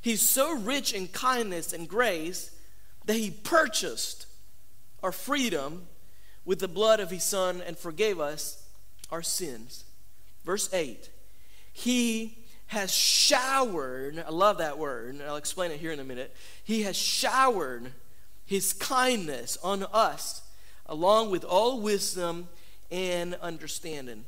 He's 0.01 0.23
so 0.23 0.57
rich 0.57 0.93
in 0.93 1.09
kindness 1.09 1.73
and 1.73 1.89
grace 1.89 2.53
that 3.07 3.17
He 3.17 3.33
purchased 3.33 4.27
our 5.03 5.11
freedom 5.11 5.89
with 6.45 6.61
the 6.61 6.69
blood 6.69 7.01
of 7.01 7.11
His 7.11 7.25
Son 7.25 7.61
and 7.67 7.77
forgave 7.77 8.21
us 8.21 8.65
our 9.11 9.21
sins. 9.21 9.83
Verse 10.45 10.73
8 10.73 11.11
He 11.73 12.39
has 12.69 12.95
showered, 12.95 14.23
I 14.25 14.31
love 14.31 14.59
that 14.59 14.79
word, 14.79 15.15
and 15.15 15.25
I'll 15.25 15.35
explain 15.35 15.73
it 15.73 15.81
here 15.81 15.91
in 15.91 15.99
a 15.99 16.05
minute. 16.05 16.37
He 16.63 16.83
has 16.85 16.97
showered 16.97 17.95
his 18.47 18.73
kindness 18.73 19.59
on 19.61 19.87
us, 19.93 20.43
along 20.87 21.33
with 21.33 21.43
all 21.43 21.81
wisdom 21.81 22.47
and 22.93 23.35
understanding. 23.37 24.25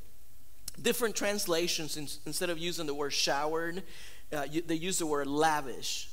Different 0.81 1.14
translations, 1.14 1.96
instead 2.27 2.50
of 2.50 2.59
using 2.59 2.87
the 2.87 2.94
word 2.94 3.12
showered, 3.12 3.85
uh, 4.33 4.46
they 4.66 4.74
use 4.74 4.98
the 4.98 5.07
word 5.07 5.29
lavish. 5.29 6.09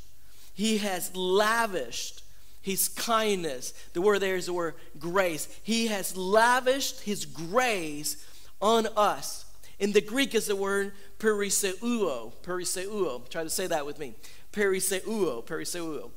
He 0.53 0.77
has 0.79 1.15
lavished 1.15 2.21
his 2.61 2.89
kindness. 2.89 3.73
The 3.93 4.01
word 4.01 4.19
there 4.19 4.35
is 4.35 4.45
the 4.45 4.53
word 4.53 4.75
grace. 4.99 5.47
He 5.63 5.87
has 5.87 6.15
lavished 6.15 7.01
his 7.01 7.25
grace 7.25 8.23
on 8.61 8.87
us. 8.95 9.45
In 9.79 9.93
the 9.93 10.01
Greek 10.01 10.35
is 10.35 10.45
the 10.45 10.55
word 10.55 10.91
periseuo. 11.17 12.33
Periseuo. 12.43 13.27
Try 13.29 13.43
to 13.43 13.49
say 13.49 13.65
that 13.65 13.85
with 13.85 13.97
me. 13.97 14.13
Periseuo. 14.51 15.43
Periseuo. 15.43 16.11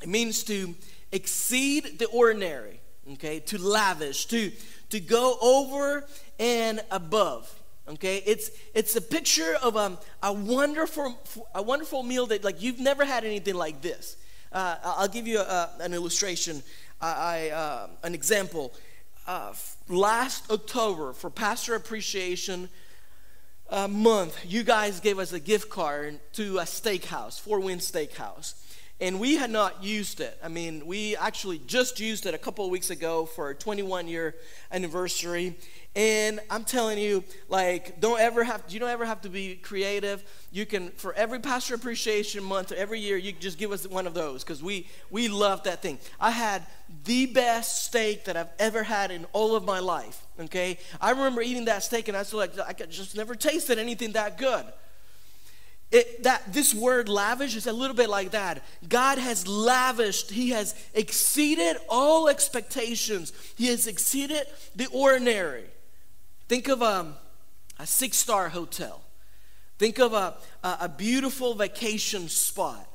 It 0.00 0.08
means 0.08 0.42
to 0.44 0.74
exceed 1.12 1.98
the 1.98 2.06
ordinary, 2.06 2.80
okay? 3.12 3.40
To 3.40 3.58
lavish, 3.58 4.24
to, 4.26 4.50
to 4.90 5.00
go 5.00 5.36
over 5.40 6.04
and 6.38 6.80
above. 6.90 7.52
Okay, 7.88 8.22
it's 8.24 8.50
it's 8.74 8.94
a 8.94 9.00
picture 9.00 9.56
of 9.62 9.74
a, 9.74 9.98
a 10.22 10.32
wonderful 10.32 11.18
a 11.54 11.62
wonderful 11.62 12.02
meal 12.02 12.26
that 12.26 12.44
like 12.44 12.62
you've 12.62 12.78
never 12.78 13.04
had 13.04 13.24
anything 13.24 13.54
like 13.54 13.82
this. 13.82 14.16
Uh, 14.52 14.76
I'll 14.84 15.08
give 15.08 15.26
you 15.26 15.40
a, 15.40 15.70
an 15.80 15.94
illustration. 15.94 16.62
I, 17.00 17.10
I 17.10 17.50
uh, 17.50 17.86
an 18.04 18.14
example 18.14 18.72
uh, 19.26 19.52
last 19.88 20.50
October 20.50 21.12
for 21.12 21.30
Pastor 21.30 21.74
Appreciation 21.74 22.68
uh, 23.70 23.86
Month, 23.86 24.44
you 24.44 24.64
guys 24.64 25.00
gave 25.00 25.18
us 25.18 25.32
a 25.32 25.40
gift 25.40 25.70
card 25.70 26.18
to 26.32 26.58
a 26.58 26.62
steakhouse, 26.62 27.40
Four 27.40 27.60
Wind 27.60 27.80
Steakhouse. 27.80 28.54
And 29.00 29.18
we 29.18 29.36
had 29.36 29.50
not 29.50 29.82
used 29.82 30.20
it. 30.20 30.38
I 30.44 30.48
mean, 30.48 30.86
we 30.86 31.16
actually 31.16 31.58
just 31.66 32.00
used 32.00 32.26
it 32.26 32.34
a 32.34 32.38
couple 32.38 32.66
of 32.66 32.70
weeks 32.70 32.90
ago 32.90 33.24
for 33.24 33.46
our 33.46 33.54
21 33.54 34.08
year 34.08 34.34
anniversary. 34.70 35.56
And 35.96 36.38
I'm 36.50 36.64
telling 36.64 36.98
you, 36.98 37.24
like, 37.48 37.98
don't 37.98 38.20
ever 38.20 38.44
have 38.44 38.62
you 38.68 38.78
don't 38.78 38.90
ever 38.90 39.04
have 39.06 39.22
to 39.22 39.28
be 39.28 39.56
creative. 39.56 40.22
You 40.52 40.66
can 40.66 40.90
for 40.90 41.14
every 41.14 41.40
pastor 41.40 41.74
appreciation 41.74 42.44
month, 42.44 42.72
or 42.72 42.76
every 42.76 43.00
year, 43.00 43.16
you 43.16 43.32
just 43.32 43.58
give 43.58 43.72
us 43.72 43.88
one 43.88 44.06
of 44.06 44.14
those 44.14 44.44
because 44.44 44.62
we 44.62 44.86
we 45.10 45.28
love 45.28 45.64
that 45.64 45.82
thing. 45.82 45.98
I 46.20 46.30
had 46.30 46.64
the 47.04 47.26
best 47.26 47.86
steak 47.86 48.26
that 48.26 48.36
I've 48.36 48.52
ever 48.58 48.82
had 48.82 49.10
in 49.10 49.24
all 49.32 49.56
of 49.56 49.64
my 49.64 49.80
life. 49.80 50.24
Okay, 50.38 50.78
I 51.00 51.10
remember 51.10 51.42
eating 51.42 51.64
that 51.64 51.82
steak, 51.82 52.06
and 52.06 52.16
I 52.16 52.20
was 52.20 52.34
like, 52.34 52.52
I 52.60 52.72
just 52.72 53.16
never 53.16 53.34
tasted 53.34 53.78
anything 53.78 54.12
that 54.12 54.38
good. 54.38 54.66
It, 55.90 56.22
that 56.22 56.52
this 56.52 56.72
word 56.72 57.08
lavish 57.08 57.56
is 57.56 57.66
a 57.66 57.72
little 57.72 57.96
bit 57.96 58.08
like 58.08 58.30
that. 58.30 58.62
God 58.88 59.18
has 59.18 59.48
lavished, 59.48 60.30
He 60.30 60.50
has 60.50 60.74
exceeded 60.94 61.76
all 61.88 62.28
expectations, 62.28 63.32
He 63.56 63.66
has 63.68 63.88
exceeded 63.88 64.46
the 64.76 64.86
ordinary. 64.92 65.64
Think 66.48 66.68
of 66.68 66.82
um, 66.82 67.14
a 67.78 67.86
six 67.86 68.16
star 68.16 68.50
hotel. 68.50 69.02
Think 69.78 69.98
of 69.98 70.12
a, 70.12 70.36
a, 70.62 70.76
a 70.82 70.88
beautiful 70.88 71.54
vacation 71.54 72.28
spot. 72.28 72.86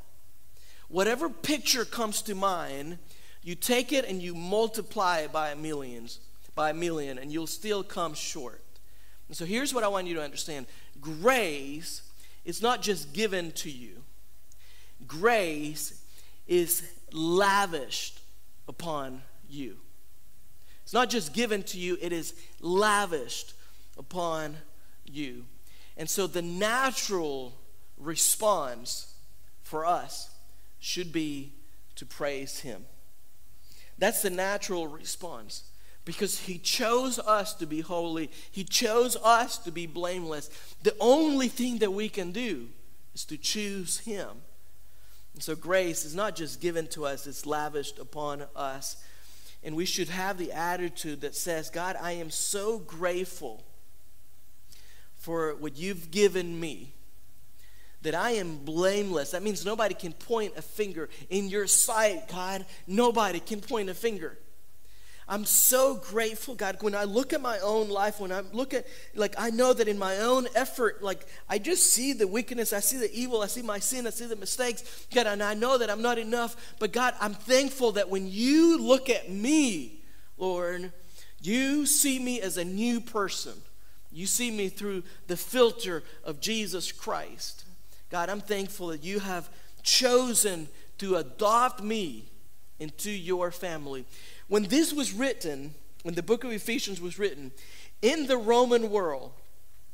Whatever 0.88 1.29
picture 1.29 1.84
comes 1.84 2.21
to 2.23 2.36
mind, 2.36 2.97
you 3.43 3.55
take 3.55 3.91
it 3.91 4.05
and 4.05 4.21
you 4.21 4.36
multiply 4.36 5.19
it 5.19 5.34
by 5.34 5.53
millions, 5.55 6.19
by 6.53 6.69
a 6.69 6.73
million, 6.73 7.17
and 7.17 7.31
you'll 7.31 7.47
still 7.47 7.84
come 7.84 8.13
short. 8.13 8.62
And 9.27 9.36
so 9.36 9.45
here's 9.45 9.73
what 9.73 9.84
I 9.84 9.88
want 9.88 10.08
you 10.08 10.13
to 10.15 10.23
understand 10.23 10.67
grace 11.01 12.01
is 12.45 12.62
not 12.62 12.81
just 12.81 13.13
given 13.13 13.51
to 13.53 13.69
you, 13.69 14.03
grace 15.08 16.01
is 16.47 16.84
lavished 17.12 18.19
upon 18.67 19.21
you. 19.49 19.77
It's 20.84 20.93
not 20.93 21.10
just 21.10 21.34
given 21.34 21.63
to 21.63 21.79
you, 21.79 21.97
it 21.99 22.13
is 22.13 22.34
lavished 22.62 23.53
upon 23.97 24.58
you. 25.03 25.45
And 25.97 26.10
so 26.10 26.27
the 26.27 26.41
natural 26.41 27.53
response 27.97 29.15
for 29.63 29.86
us 29.86 30.29
should 30.79 31.12
be 31.12 31.53
to 31.95 32.05
praise 32.05 32.60
Him. 32.60 32.86
That's 33.97 34.21
the 34.21 34.29
natural 34.29 34.88
response 34.88 35.63
because 36.06 36.39
He 36.39 36.58
chose 36.60 37.20
us 37.20 37.54
to 37.56 37.65
be 37.65 37.82
holy, 37.82 38.32
He 38.52 38.63
chose 38.63 39.18
us 39.18 39.58
to 39.60 39.72
be 39.72 39.88
blameless. 39.88 40.50
The 40.84 40.96
only 41.00 41.48
thing 41.48 41.80
that 41.80 41.91
we 41.91 42.08
can 42.10 42.32
do 42.32 42.68
is 43.13 43.26
to 43.26 43.38
choose 43.38 44.00
Him. 44.00 44.30
And 45.34 45.44
so 45.44 45.56
grace 45.56 46.06
is 46.06 46.15
not 46.15 46.36
just 46.36 46.62
given 46.62 46.88
to 46.89 47.06
us, 47.06 47.28
it's 47.28 47.46
lavished 47.46 48.00
upon 48.00 48.44
us. 48.56 48.96
And 49.63 49.76
we 49.76 49.86
should 49.86 50.10
have 50.10 50.38
the 50.38 50.52
attitude 50.52 51.22
that 51.22 51.36
says, 51.36 51.70
God, 51.72 51.98
I 52.00 52.13
am 52.13 52.30
so 52.30 52.78
grateful 52.78 53.63
for 55.18 55.56
what 55.56 55.76
you've 55.76 56.12
given 56.12 56.60
me 56.60 56.94
that 58.04 58.13
I 58.13 58.32
am 58.32 58.58
blameless. 58.58 59.32
That 59.32 59.41
means 59.41 59.65
nobody 59.65 59.96
can 59.96 60.13
point 60.13 60.54
a 60.56 60.62
finger. 60.62 61.10
In 61.32 61.50
your 61.50 61.65
sight, 61.65 62.28
God, 62.30 62.63
nobody 62.86 63.39
can 63.39 63.60
point 63.60 63.89
a 63.89 63.96
finger. 63.96 64.38
I'm 65.28 65.46
so 65.46 65.96
grateful, 65.96 66.54
God, 66.54 66.78
when 66.82 66.94
I 66.94 67.04
look 67.06 67.34
at 67.34 67.42
my 67.42 67.58
own 67.60 67.90
life, 67.90 68.20
when 68.20 68.32
I 68.32 68.42
look 68.54 68.76
at, 68.76 68.86
like, 69.16 69.34
I 69.40 69.50
know 69.50 69.74
that 69.74 69.88
in 69.88 69.98
my 69.98 70.20
own 70.20 70.48
effort, 70.54 71.02
like, 71.02 71.26
I 71.50 71.58
just 71.58 71.92
see 71.92 72.14
the 72.14 72.28
wickedness, 72.28 72.74
I 72.74 72.80
see 72.80 72.98
the 72.98 73.12
evil, 73.12 73.42
I 73.42 73.48
see 73.48 73.64
my 73.64 73.80
sin, 73.80 74.06
I 74.06 74.12
see 74.12 74.28
the 74.28 74.36
mistakes, 74.36 75.08
God, 75.14 75.26
and 75.26 75.42
I 75.42 75.56
know 75.56 75.80
that 75.80 75.90
I'm 75.90 76.04
not 76.04 76.20
enough. 76.20 76.76
But, 76.78 76.94
God, 76.94 77.16
I'm 77.20 77.34
thankful 77.34 77.94
that 77.94 78.10
when 78.10 78.28
you 78.30 78.78
look 78.78 79.10
at 79.10 79.32
me, 79.32 80.04
Lord, 80.38 80.92
you 81.42 81.88
see 81.88 82.20
me 82.20 82.40
as 82.40 82.58
a 82.58 82.66
new 82.66 83.02
person. 83.02 83.54
You 84.12 84.28
see 84.28 84.52
me 84.52 84.70
through 84.70 85.04
the 85.26 85.38
filter 85.38 86.04
of 86.24 86.40
Jesus 86.40 86.92
Christ. 86.92 87.66
God, 88.12 88.30
I'm 88.30 88.42
thankful 88.42 88.88
that 88.88 89.04
you 89.04 89.20
have 89.20 89.50
chosen 89.82 90.68
to 91.00 91.16
adopt 91.16 91.82
me 91.82 92.26
into 92.80 93.10
your 93.10 93.52
family. 93.52 94.06
When 94.47 94.63
this 94.63 94.93
was 94.93 95.13
written, 95.13 95.73
when 96.03 96.15
the 96.15 96.23
book 96.23 96.43
of 96.43 96.51
Ephesians 96.51 97.01
was 97.01 97.17
written, 97.17 97.51
in 98.01 98.27
the 98.27 98.38
Roman 98.38 98.89
world, 98.89 99.31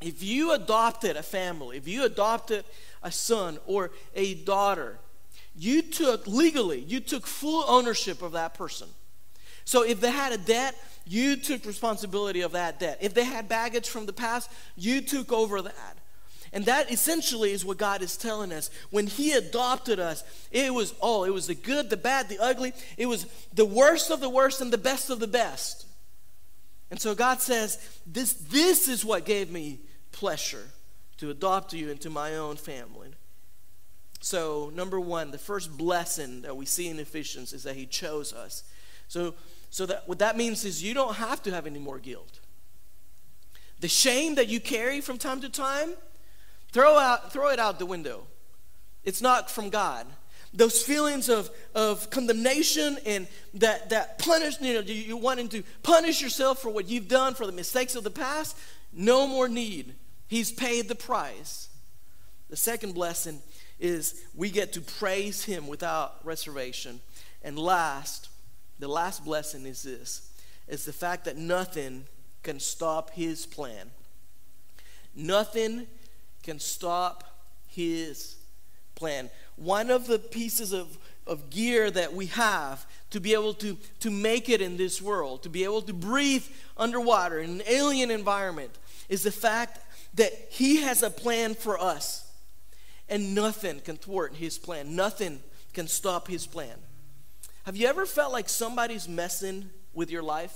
if 0.01 0.23
you 0.23 0.51
adopted 0.51 1.15
a 1.15 1.23
family, 1.23 1.77
if 1.77 1.87
you 1.87 2.03
adopted 2.03 2.65
a 3.03 3.11
son 3.11 3.59
or 3.65 3.91
a 4.15 4.33
daughter, 4.33 4.99
you 5.55 5.81
took 5.81 6.27
legally, 6.27 6.79
you 6.79 6.99
took 6.99 7.27
full 7.27 7.63
ownership 7.67 8.21
of 8.21 8.33
that 8.33 8.53
person. 8.53 8.87
So 9.63 9.83
if 9.83 10.01
they 10.01 10.11
had 10.11 10.33
a 10.33 10.37
debt, 10.37 10.75
you 11.05 11.35
took 11.35 11.65
responsibility 11.65 12.41
of 12.41 12.53
that 12.53 12.79
debt. 12.79 12.97
If 13.01 13.13
they 13.13 13.23
had 13.23 13.47
baggage 13.47 13.87
from 13.89 14.05
the 14.05 14.13
past, 14.13 14.49
you 14.75 15.01
took 15.01 15.31
over 15.31 15.61
that. 15.61 15.97
And 16.53 16.65
that 16.65 16.91
essentially 16.91 17.51
is 17.51 17.63
what 17.63 17.77
God 17.77 18.01
is 18.01 18.17
telling 18.17 18.51
us. 18.51 18.69
When 18.89 19.07
He 19.07 19.31
adopted 19.31 19.99
us, 19.99 20.23
it 20.51 20.73
was 20.73 20.93
all, 20.99 21.21
oh, 21.21 21.23
it 21.23 21.33
was 21.33 21.47
the 21.47 21.55
good, 21.55 21.89
the 21.89 21.97
bad, 21.97 22.27
the 22.27 22.39
ugly. 22.39 22.73
It 22.97 23.05
was 23.05 23.25
the 23.53 23.65
worst 23.65 24.11
of 24.11 24.19
the 24.19 24.29
worst 24.29 24.59
and 24.59 24.71
the 24.71 24.77
best 24.77 25.09
of 25.09 25.19
the 25.19 25.27
best. 25.27 25.85
And 26.89 26.99
so 26.99 27.15
God 27.15 27.41
says, 27.41 27.79
This, 28.05 28.33
this 28.33 28.89
is 28.89 29.05
what 29.05 29.25
gave 29.25 29.49
me 29.49 29.79
pleasure 30.11 30.67
to 31.17 31.29
adopt 31.29 31.71
you 31.73 31.89
into 31.89 32.09
my 32.09 32.35
own 32.35 32.57
family. 32.57 33.09
So, 34.19 34.71
number 34.75 34.99
one, 34.99 35.31
the 35.31 35.37
first 35.37 35.75
blessing 35.75 36.41
that 36.43 36.55
we 36.55 36.65
see 36.65 36.89
in 36.89 36.99
Ephesians 36.99 37.53
is 37.53 37.63
that 37.63 37.75
He 37.75 37.85
chose 37.85 38.33
us. 38.33 38.63
So, 39.07 39.33
so 39.69 39.85
that 39.85 40.07
what 40.07 40.19
that 40.19 40.37
means 40.37 40.65
is 40.65 40.83
you 40.83 40.93
don't 40.93 41.15
have 41.15 41.41
to 41.43 41.51
have 41.51 41.65
any 41.65 41.79
more 41.79 41.97
guilt. 41.97 42.39
The 43.79 43.87
shame 43.87 44.35
that 44.35 44.47
you 44.47 44.59
carry 44.59 45.01
from 45.01 45.17
time 45.17 45.41
to 45.41 45.49
time, 45.49 45.93
throw 46.71 46.97
out 46.97 47.31
throw 47.31 47.49
it 47.49 47.59
out 47.59 47.79
the 47.79 47.85
window. 47.85 48.23
It's 49.03 49.21
not 49.21 49.49
from 49.49 49.69
God. 49.69 50.07
Those 50.53 50.83
feelings 50.83 51.29
of, 51.29 51.49
of 51.73 52.09
condemnation 52.09 52.97
and 53.05 53.25
that, 53.53 53.89
that 53.91 54.19
punish, 54.19 54.59
you 54.59 54.73
know, 54.73 54.81
you 54.81 55.15
wanting 55.15 55.47
to 55.49 55.63
punish 55.81 56.21
yourself 56.21 56.61
for 56.61 56.69
what 56.69 56.89
you've 56.89 57.07
done, 57.07 57.35
for 57.35 57.45
the 57.45 57.53
mistakes 57.53 57.95
of 57.95 58.03
the 58.03 58.11
past, 58.11 58.57
no 58.91 59.27
more 59.27 59.47
need. 59.47 59.95
He's 60.27 60.51
paid 60.51 60.89
the 60.89 60.95
price. 60.95 61.69
The 62.49 62.57
second 62.57 62.93
blessing 62.93 63.41
is 63.79 64.21
we 64.35 64.49
get 64.49 64.73
to 64.73 64.81
praise 64.81 65.45
Him 65.45 65.67
without 65.67 66.23
reservation. 66.25 66.99
And 67.41 67.57
last, 67.57 68.27
the 68.77 68.89
last 68.89 69.23
blessing 69.23 69.65
is 69.65 69.83
this 69.83 70.27
is 70.67 70.85
the 70.85 70.93
fact 70.93 71.25
that 71.25 71.37
nothing 71.37 72.05
can 72.43 72.59
stop 72.59 73.11
his 73.11 73.45
plan. 73.45 73.91
Nothing 75.15 75.87
can 76.43 76.59
stop 76.59 77.23
his 77.67 78.35
plan. 78.95 79.29
One 79.55 79.89
of 79.89 80.07
the 80.07 80.19
pieces 80.19 80.73
of, 80.73 80.97
of 81.25 81.49
gear 81.49 81.89
that 81.91 82.13
we 82.13 82.27
have 82.27 82.85
to 83.11 83.19
be 83.19 83.33
able 83.33 83.53
to, 83.55 83.77
to 83.99 84.11
make 84.11 84.49
it 84.49 84.61
in 84.61 84.77
this 84.77 85.01
world, 85.01 85.43
to 85.43 85.49
be 85.49 85.63
able 85.63 85.81
to 85.83 85.93
breathe 85.93 86.45
underwater 86.77 87.39
in 87.39 87.49
an 87.49 87.63
alien 87.67 88.11
environment, 88.11 88.71
is 89.09 89.23
the 89.23 89.31
fact 89.31 89.79
that 90.13 90.31
he 90.49 90.81
has 90.81 91.03
a 91.03 91.09
plan 91.09 91.55
for 91.55 91.79
us. 91.79 92.27
And 93.09 93.35
nothing 93.35 93.81
can 93.81 93.97
thwart 93.97 94.35
his 94.35 94.57
plan, 94.57 94.95
nothing 94.95 95.41
can 95.73 95.87
stop 95.87 96.27
his 96.27 96.47
plan. 96.47 96.77
Have 97.65 97.75
you 97.75 97.87
ever 97.87 98.05
felt 98.05 98.31
like 98.31 98.49
somebody's 98.49 99.07
messing 99.07 99.69
with 99.93 100.09
your 100.09 100.23
life? 100.23 100.55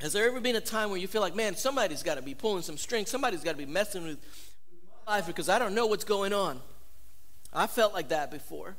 Has 0.00 0.12
there 0.12 0.26
ever 0.26 0.40
been 0.40 0.56
a 0.56 0.60
time 0.60 0.90
where 0.90 0.98
you 0.98 1.08
feel 1.08 1.22
like, 1.22 1.34
man, 1.34 1.56
somebody's 1.56 2.02
got 2.02 2.16
to 2.16 2.22
be 2.22 2.34
pulling 2.34 2.62
some 2.62 2.76
strings, 2.76 3.08
somebody's 3.08 3.42
got 3.42 3.52
to 3.52 3.58
be 3.58 3.66
messing 3.66 4.04
with 4.04 4.18
my 5.06 5.16
life 5.16 5.26
because 5.26 5.48
I 5.48 5.58
don't 5.58 5.74
know 5.74 5.86
what's 5.86 6.04
going 6.04 6.32
on? 6.32 6.60
I 7.52 7.66
felt 7.66 7.94
like 7.94 8.08
that 8.08 8.30
before. 8.30 8.76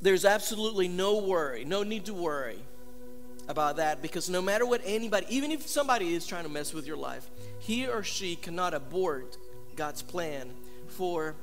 There's 0.00 0.24
absolutely 0.24 0.88
no 0.88 1.18
worry, 1.18 1.64
no 1.64 1.82
need 1.82 2.06
to 2.06 2.14
worry 2.14 2.58
about 3.48 3.76
that 3.76 4.00
because 4.00 4.30
no 4.30 4.40
matter 4.40 4.64
what 4.64 4.80
anybody, 4.84 5.26
even 5.28 5.52
if 5.52 5.68
somebody 5.68 6.14
is 6.14 6.26
trying 6.26 6.44
to 6.44 6.48
mess 6.48 6.72
with 6.72 6.86
your 6.86 6.96
life, 6.96 7.28
he 7.58 7.86
or 7.86 8.02
she 8.02 8.34
cannot 8.34 8.72
abort 8.72 9.36
God's 9.76 10.02
plan 10.02 10.50
for 10.88 11.34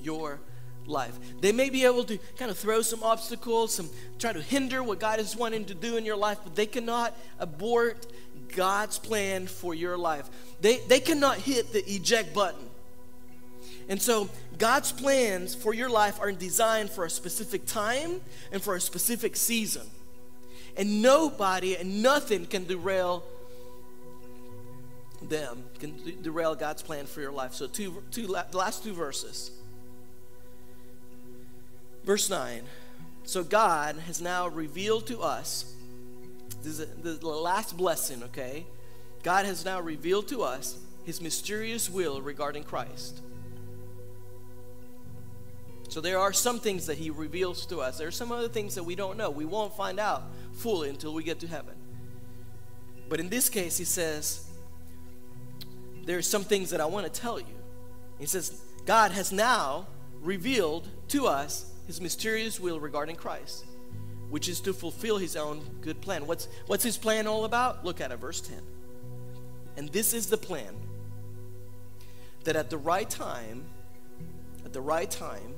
your 0.00 0.40
life. 0.86 1.18
They 1.40 1.52
may 1.52 1.70
be 1.70 1.84
able 1.84 2.04
to 2.04 2.18
kind 2.36 2.50
of 2.50 2.58
throw 2.58 2.82
some 2.82 3.02
obstacles, 3.02 3.74
some 3.74 3.90
try 4.18 4.32
to 4.32 4.42
hinder 4.42 4.82
what 4.82 5.00
God 5.00 5.18
is 5.18 5.36
wanting 5.36 5.64
to 5.66 5.74
do 5.74 5.96
in 5.96 6.04
your 6.04 6.16
life, 6.16 6.38
but 6.42 6.54
they 6.54 6.66
cannot 6.66 7.16
abort 7.38 8.06
God's 8.54 8.98
plan 8.98 9.46
for 9.46 9.74
your 9.74 9.96
life. 9.96 10.28
They, 10.60 10.78
they 10.88 11.00
cannot 11.00 11.38
hit 11.38 11.72
the 11.72 11.84
eject 11.90 12.34
button. 12.34 12.68
And 13.88 14.02
so, 14.02 14.28
God's 14.58 14.90
plans 14.90 15.54
for 15.54 15.72
your 15.72 15.88
life 15.88 16.20
are 16.20 16.32
designed 16.32 16.90
for 16.90 17.04
a 17.04 17.10
specific 17.10 17.66
time 17.66 18.20
and 18.50 18.60
for 18.60 18.74
a 18.74 18.80
specific 18.80 19.36
season. 19.36 19.86
And 20.76 21.02
nobody 21.02 21.76
and 21.76 22.02
nothing 22.02 22.46
can 22.46 22.66
derail 22.66 23.24
them, 25.22 25.64
can 25.78 26.22
derail 26.22 26.54
God's 26.54 26.82
plan 26.82 27.06
for 27.06 27.20
your 27.20 27.32
life. 27.32 27.54
So, 27.54 27.66
two, 27.66 28.02
two, 28.10 28.26
the 28.26 28.58
last 28.58 28.82
two 28.82 28.92
verses. 28.92 29.50
Verse 32.06 32.30
9. 32.30 32.62
So 33.24 33.42
God 33.42 33.96
has 34.06 34.22
now 34.22 34.46
revealed 34.46 35.08
to 35.08 35.20
us, 35.20 35.74
this 36.62 36.78
is 36.78 36.88
the 37.02 37.26
last 37.26 37.76
blessing, 37.76 38.22
okay? 38.22 38.64
God 39.24 39.44
has 39.44 39.64
now 39.64 39.80
revealed 39.80 40.28
to 40.28 40.42
us 40.42 40.78
his 41.04 41.20
mysterious 41.20 41.90
will 41.90 42.22
regarding 42.22 42.62
Christ. 42.62 43.20
So 45.88 46.00
there 46.00 46.18
are 46.18 46.32
some 46.32 46.60
things 46.60 46.86
that 46.86 46.98
he 46.98 47.10
reveals 47.10 47.66
to 47.66 47.78
us. 47.78 47.98
There 47.98 48.08
are 48.08 48.12
some 48.12 48.30
other 48.30 48.48
things 48.48 48.76
that 48.76 48.84
we 48.84 48.94
don't 48.94 49.16
know. 49.16 49.30
We 49.30 49.44
won't 49.44 49.76
find 49.76 49.98
out 49.98 50.24
fully 50.54 50.88
until 50.88 51.12
we 51.12 51.24
get 51.24 51.40
to 51.40 51.46
heaven. 51.48 51.74
But 53.08 53.18
in 53.18 53.28
this 53.28 53.48
case, 53.48 53.76
he 53.78 53.84
says, 53.84 54.46
there 56.04 56.18
are 56.18 56.22
some 56.22 56.44
things 56.44 56.70
that 56.70 56.80
I 56.80 56.86
want 56.86 57.12
to 57.12 57.20
tell 57.20 57.40
you. 57.40 57.46
He 58.18 58.26
says, 58.26 58.60
God 58.84 59.10
has 59.12 59.32
now 59.32 59.86
revealed 60.20 60.88
to 61.08 61.26
us 61.26 61.72
his 61.86 62.00
mysterious 62.00 62.58
will 62.58 62.80
regarding 62.80 63.16
Christ. 63.16 63.64
which 64.28 64.48
is 64.48 64.60
to 64.60 64.72
fulfill 64.72 65.18
his 65.18 65.36
own 65.36 65.60
good 65.80 66.00
plan. 66.00 66.26
What's, 66.26 66.48
what's 66.66 66.82
his 66.82 66.96
plan 66.96 67.26
all 67.26 67.44
about? 67.44 67.84
Look 67.84 68.00
at 68.00 68.10
it, 68.10 68.16
verse 68.16 68.40
10. 68.40 68.60
And 69.76 69.88
this 69.90 70.12
is 70.12 70.26
the 70.26 70.36
plan 70.36 70.74
that 72.44 72.56
at 72.56 72.70
the 72.70 72.78
right 72.78 73.08
time, 73.08 73.64
at 74.64 74.72
the 74.72 74.80
right 74.80 75.10
time, 75.10 75.54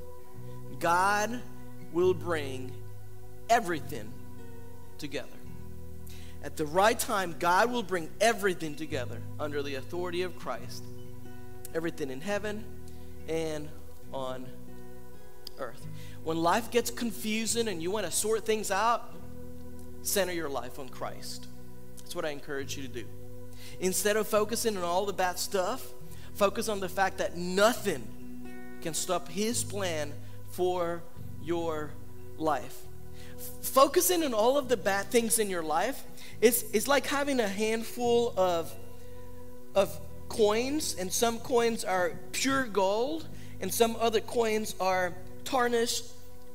God 0.79 1.41
will 1.93 2.15
bring 2.15 2.73
everything 3.49 4.13
together. 4.99 5.29
At 6.43 6.57
the 6.57 6.67
right 6.67 6.99
time, 6.99 7.37
God 7.39 7.71
will 7.73 7.83
bring 7.83 8.11
everything 8.21 8.75
together 8.75 9.21
under 9.41 9.63
the 9.63 9.77
authority 9.77 10.23
of 10.23 10.39
Christ. 10.39 10.85
Everything 11.75 12.11
in 12.11 12.21
heaven 12.21 12.65
and 13.29 13.69
on 14.13 14.47
earth. 15.59 15.87
When 16.29 16.43
life 16.43 16.71
gets 16.71 16.91
confusing 16.91 17.69
and 17.69 17.83
you 17.83 17.91
want 17.91 18.05
to 18.05 18.13
sort 18.13 18.45
things 18.45 18.71
out, 18.71 19.15
center 20.03 20.31
your 20.35 20.51
life 20.51 20.79
on 20.79 20.91
Christ. 20.91 21.47
That's 21.97 22.15
what 22.15 22.27
I 22.27 22.29
encourage 22.29 22.77
you 22.77 22.83
to 22.83 22.89
do. 22.89 23.07
Instead 23.81 24.19
of 24.19 24.29
focusing 24.29 24.77
on 24.77 24.83
all 24.83 25.07
the 25.07 25.15
bad 25.15 25.39
stuff, 25.39 25.91
focus 26.35 26.69
on 26.69 26.81
the 26.81 26.89
fact 26.91 27.17
that 27.17 27.39
nothing 27.39 28.07
can 28.83 28.93
stop 28.93 29.29
His 29.29 29.65
plan 29.65 30.13
for 30.51 31.03
your 31.43 31.93
life. 32.37 32.77
Focusing 33.63 34.23
on 34.23 34.35
all 34.35 34.59
of 34.59 34.69
the 34.69 34.77
bad 34.77 35.07
things 35.07 35.39
in 35.39 35.49
your 35.49 35.63
life 35.63 36.05
is, 36.43 36.63
is 36.75 36.87
like 36.87 37.07
having 37.07 37.41
a 37.41 37.49
handful 37.49 38.35
of, 38.37 38.71
of 39.75 39.99
coins, 40.29 40.95
and 40.99 41.11
some 41.11 41.39
coins 41.39 41.85
are 41.85 42.13
pure 42.33 42.65
gold, 42.65 43.27
and 43.63 43.73
some 43.73 43.97
other 43.99 44.21
coins 44.21 44.75
are 44.79 45.15
tarnished 45.45 46.05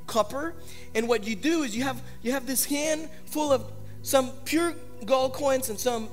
copper. 0.07 0.53
And 0.95 1.07
what 1.07 1.25
you 1.25 1.35
do 1.35 1.63
is 1.63 1.75
you 1.75 1.83
have 1.83 2.01
you 2.21 2.31
have 2.31 2.45
this 2.45 2.65
hand 2.65 3.09
full 3.25 3.51
of 3.51 3.65
some 4.01 4.31
pure 4.45 4.75
gold 5.05 5.33
coins 5.33 5.69
and 5.69 5.79
some 5.79 6.09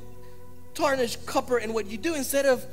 tarnished 0.75 1.27
copper. 1.27 1.59
And 1.59 1.75
what 1.75 1.87
you 1.87 1.99
do 1.99 2.15
instead 2.15 2.47
of 2.47 2.65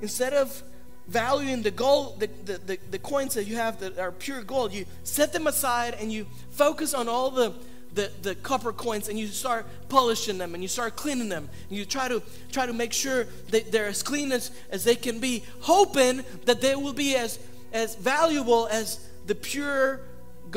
instead 0.00 0.32
of 0.32 0.62
valuing 1.08 1.62
the 1.62 1.70
gold, 1.70 2.18
the, 2.18 2.28
the, 2.44 2.58
the, 2.58 2.78
the 2.90 2.98
coins 2.98 3.34
that 3.34 3.44
you 3.44 3.54
have 3.56 3.78
that 3.78 3.96
are 3.98 4.10
pure 4.10 4.42
gold, 4.42 4.72
you 4.72 4.84
set 5.04 5.32
them 5.32 5.46
aside 5.46 5.96
and 6.00 6.12
you 6.12 6.26
focus 6.50 6.94
on 6.94 7.08
all 7.08 7.30
the 7.30 7.54
the, 7.94 8.12
the 8.22 8.34
copper 8.34 8.72
coins 8.72 9.08
and 9.08 9.18
you 9.18 9.26
start 9.26 9.66
polishing 9.88 10.36
them 10.38 10.54
and 10.54 10.62
you 10.62 10.68
start 10.68 10.96
cleaning 10.96 11.30
them 11.30 11.48
and 11.68 11.78
you 11.78 11.84
try 11.84 12.06
to 12.06 12.22
try 12.52 12.66
to 12.66 12.72
make 12.72 12.92
sure 12.92 13.24
that 13.50 13.72
they're 13.72 13.86
as 13.86 14.02
clean 14.02 14.32
as, 14.32 14.50
as 14.70 14.84
they 14.84 14.94
can 14.94 15.18
be 15.18 15.42
hoping 15.60 16.22
that 16.44 16.60
they 16.60 16.76
will 16.76 16.92
be 16.92 17.16
as 17.16 17.38
as 17.72 17.94
valuable 17.96 18.68
as 18.70 19.00
the 19.26 19.34
pure 19.34 20.00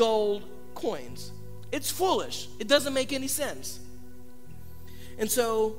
gold 0.00 0.42
coins. 0.74 1.30
It's 1.70 1.90
foolish. 1.90 2.48
It 2.58 2.68
doesn't 2.68 2.94
make 2.94 3.12
any 3.12 3.28
sense. 3.28 3.78
And 5.18 5.30
so, 5.30 5.78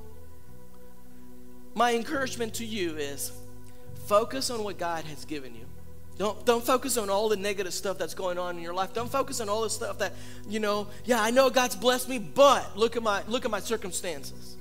my 1.74 1.96
encouragement 1.96 2.54
to 2.56 2.66
you 2.66 2.98
is 2.98 3.32
focus 4.06 4.52
on 4.52 4.64
what 4.64 4.78
God 4.78 5.06
has 5.06 5.26
given 5.26 5.56
you. 5.56 5.66
Don't, 6.20 6.46
don't 6.46 6.64
focus 6.64 6.98
on 6.98 7.10
all 7.10 7.30
the 7.30 7.36
negative 7.36 7.74
stuff 7.74 7.98
that's 7.98 8.14
going 8.14 8.38
on 8.38 8.58
in 8.58 8.62
your 8.62 8.76
life. 8.76 8.94
Don't 8.94 9.12
focus 9.12 9.42
on 9.42 9.50
all 9.50 9.64
the 9.64 9.72
stuff 9.72 9.98
that, 9.98 10.14
you 10.48 10.60
know, 10.60 10.86
yeah, 11.04 11.20
I 11.20 11.32
know 11.32 11.50
God's 11.50 11.76
blessed 11.76 12.08
me, 12.08 12.20
but 12.20 12.78
look 12.78 12.96
at 12.96 13.02
my 13.02 13.24
look 13.28 13.44
at 13.44 13.50
my 13.50 13.60
circumstances. 13.60 14.56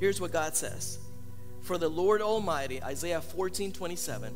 Here's 0.00 0.18
what 0.18 0.32
God 0.32 0.56
says. 0.56 0.98
For 1.60 1.76
the 1.76 1.90
Lord 1.90 2.22
Almighty, 2.22 2.82
Isaiah 2.82 3.20
14, 3.20 3.72
27, 3.72 4.32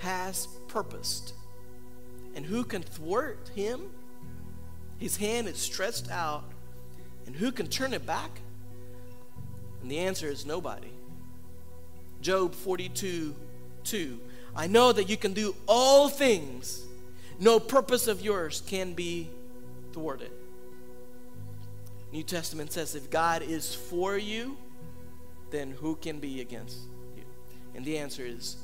has 0.00 0.46
purposed. 0.66 1.32
And 2.38 2.46
who 2.46 2.62
can 2.62 2.84
thwart 2.84 3.50
him? 3.56 3.90
His 5.00 5.16
hand 5.16 5.48
is 5.48 5.58
stretched 5.58 6.08
out. 6.08 6.44
And 7.26 7.34
who 7.34 7.50
can 7.50 7.66
turn 7.66 7.92
it 7.92 8.06
back? 8.06 8.30
And 9.82 9.90
the 9.90 9.98
answer 9.98 10.28
is 10.28 10.46
nobody. 10.46 10.92
Job 12.20 12.54
42 12.54 13.34
2. 13.82 14.20
I 14.54 14.68
know 14.68 14.92
that 14.92 15.08
you 15.08 15.16
can 15.16 15.32
do 15.32 15.56
all 15.66 16.08
things, 16.08 16.86
no 17.40 17.58
purpose 17.58 18.06
of 18.06 18.20
yours 18.20 18.62
can 18.68 18.92
be 18.94 19.30
thwarted. 19.92 20.30
New 22.12 22.22
Testament 22.22 22.70
says 22.70 22.94
if 22.94 23.10
God 23.10 23.42
is 23.42 23.74
for 23.74 24.16
you, 24.16 24.56
then 25.50 25.72
who 25.72 25.96
can 25.96 26.20
be 26.20 26.40
against 26.40 26.78
you? 27.16 27.24
And 27.74 27.84
the 27.84 27.98
answer 27.98 28.24
is 28.24 28.58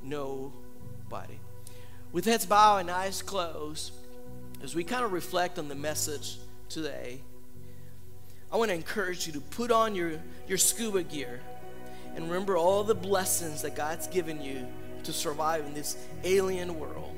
nobody. 0.00 1.40
With 2.16 2.24
heads 2.24 2.46
bowed 2.46 2.78
and 2.78 2.90
eyes 2.90 3.20
closed, 3.20 3.92
as 4.62 4.74
we 4.74 4.84
kind 4.84 5.04
of 5.04 5.12
reflect 5.12 5.58
on 5.58 5.68
the 5.68 5.74
message 5.74 6.38
today, 6.70 7.20
I 8.50 8.56
want 8.56 8.70
to 8.70 8.74
encourage 8.74 9.26
you 9.26 9.34
to 9.34 9.40
put 9.42 9.70
on 9.70 9.94
your, 9.94 10.12
your 10.48 10.56
scuba 10.56 11.02
gear 11.02 11.42
and 12.14 12.24
remember 12.24 12.56
all 12.56 12.84
the 12.84 12.94
blessings 12.94 13.60
that 13.60 13.76
God's 13.76 14.06
given 14.06 14.40
you 14.40 14.66
to 15.04 15.12
survive 15.12 15.66
in 15.66 15.74
this 15.74 15.98
alien 16.24 16.80
world. 16.80 17.14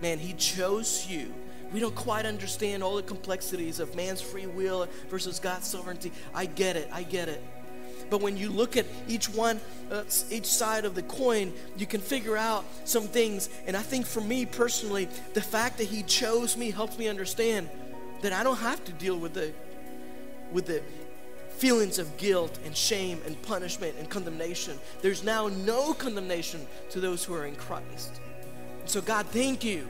Man, 0.00 0.18
He 0.18 0.32
chose 0.32 1.06
you. 1.06 1.30
We 1.70 1.78
don't 1.78 1.94
quite 1.94 2.24
understand 2.24 2.82
all 2.82 2.96
the 2.96 3.02
complexities 3.02 3.80
of 3.80 3.94
man's 3.96 4.22
free 4.22 4.46
will 4.46 4.88
versus 5.10 5.40
God's 5.40 5.66
sovereignty. 5.66 6.10
I 6.34 6.46
get 6.46 6.74
it. 6.74 6.88
I 6.90 7.02
get 7.02 7.28
it. 7.28 7.44
But 8.10 8.20
when 8.20 8.36
you 8.36 8.50
look 8.50 8.76
at 8.76 8.86
each 9.06 9.28
one, 9.28 9.60
uh, 9.90 10.04
each 10.30 10.46
side 10.46 10.84
of 10.84 10.94
the 10.94 11.02
coin, 11.02 11.52
you 11.76 11.86
can 11.86 12.00
figure 12.00 12.36
out 12.36 12.64
some 12.84 13.04
things. 13.04 13.48
And 13.66 13.76
I 13.76 13.82
think 13.82 14.06
for 14.06 14.20
me 14.20 14.46
personally, 14.46 15.08
the 15.34 15.42
fact 15.42 15.78
that 15.78 15.84
He 15.84 16.02
chose 16.02 16.56
me 16.56 16.70
helps 16.70 16.98
me 16.98 17.08
understand 17.08 17.68
that 18.22 18.32
I 18.32 18.42
don't 18.42 18.58
have 18.58 18.84
to 18.84 18.92
deal 18.92 19.18
with 19.18 19.34
the 19.34 19.52
with 20.52 20.66
the 20.66 20.82
feelings 21.50 21.98
of 21.98 22.16
guilt 22.16 22.56
and 22.64 22.76
shame 22.76 23.20
and 23.26 23.40
punishment 23.42 23.94
and 23.98 24.08
condemnation. 24.08 24.78
There's 25.02 25.24
now 25.24 25.48
no 25.48 25.92
condemnation 25.92 26.66
to 26.90 27.00
those 27.00 27.24
who 27.24 27.34
are 27.34 27.46
in 27.46 27.56
Christ. 27.56 28.20
So 28.86 29.00
God, 29.00 29.26
thank 29.26 29.64
you. 29.64 29.86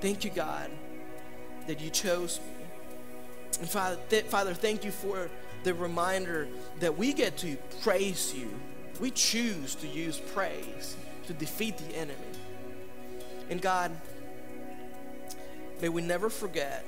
Thank 0.00 0.24
you, 0.24 0.30
God, 0.30 0.70
that 1.66 1.80
you 1.80 1.88
chose 1.90 2.40
me. 2.40 2.64
And 3.60 3.68
Father, 3.68 3.98
th- 4.10 4.24
Father, 4.24 4.52
thank 4.52 4.84
you 4.84 4.90
for 4.90 5.30
the 5.64 5.74
reminder 5.74 6.48
that 6.80 6.96
we 6.96 7.12
get 7.12 7.36
to 7.38 7.56
praise 7.82 8.34
you. 8.34 8.48
We 9.00 9.10
choose 9.10 9.74
to 9.76 9.86
use 9.86 10.18
praise 10.18 10.96
to 11.26 11.32
defeat 11.32 11.78
the 11.78 11.96
enemy. 11.96 12.18
And 13.50 13.60
God, 13.60 13.90
may 15.80 15.88
we 15.88 16.02
never 16.02 16.30
forget 16.30 16.84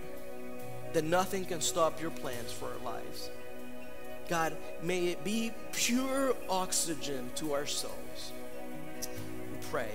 that 0.93 1.05
nothing 1.05 1.45
can 1.45 1.61
stop 1.61 2.01
your 2.01 2.11
plans 2.11 2.53
for 2.53 2.67
our 2.67 2.85
lives. 2.85 3.31
God, 4.29 4.57
may 4.83 5.09
it 5.09 5.25
be 5.25 5.53
pure 5.73 6.35
oxygen 6.49 7.31
to 7.37 7.53
our 7.53 7.67
souls. 7.67 8.33
We 9.51 9.59
pray 9.71 9.91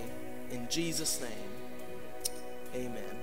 in 0.51 0.67
Jesus' 0.69 1.21
name. 1.21 1.31
Amen. 2.75 3.18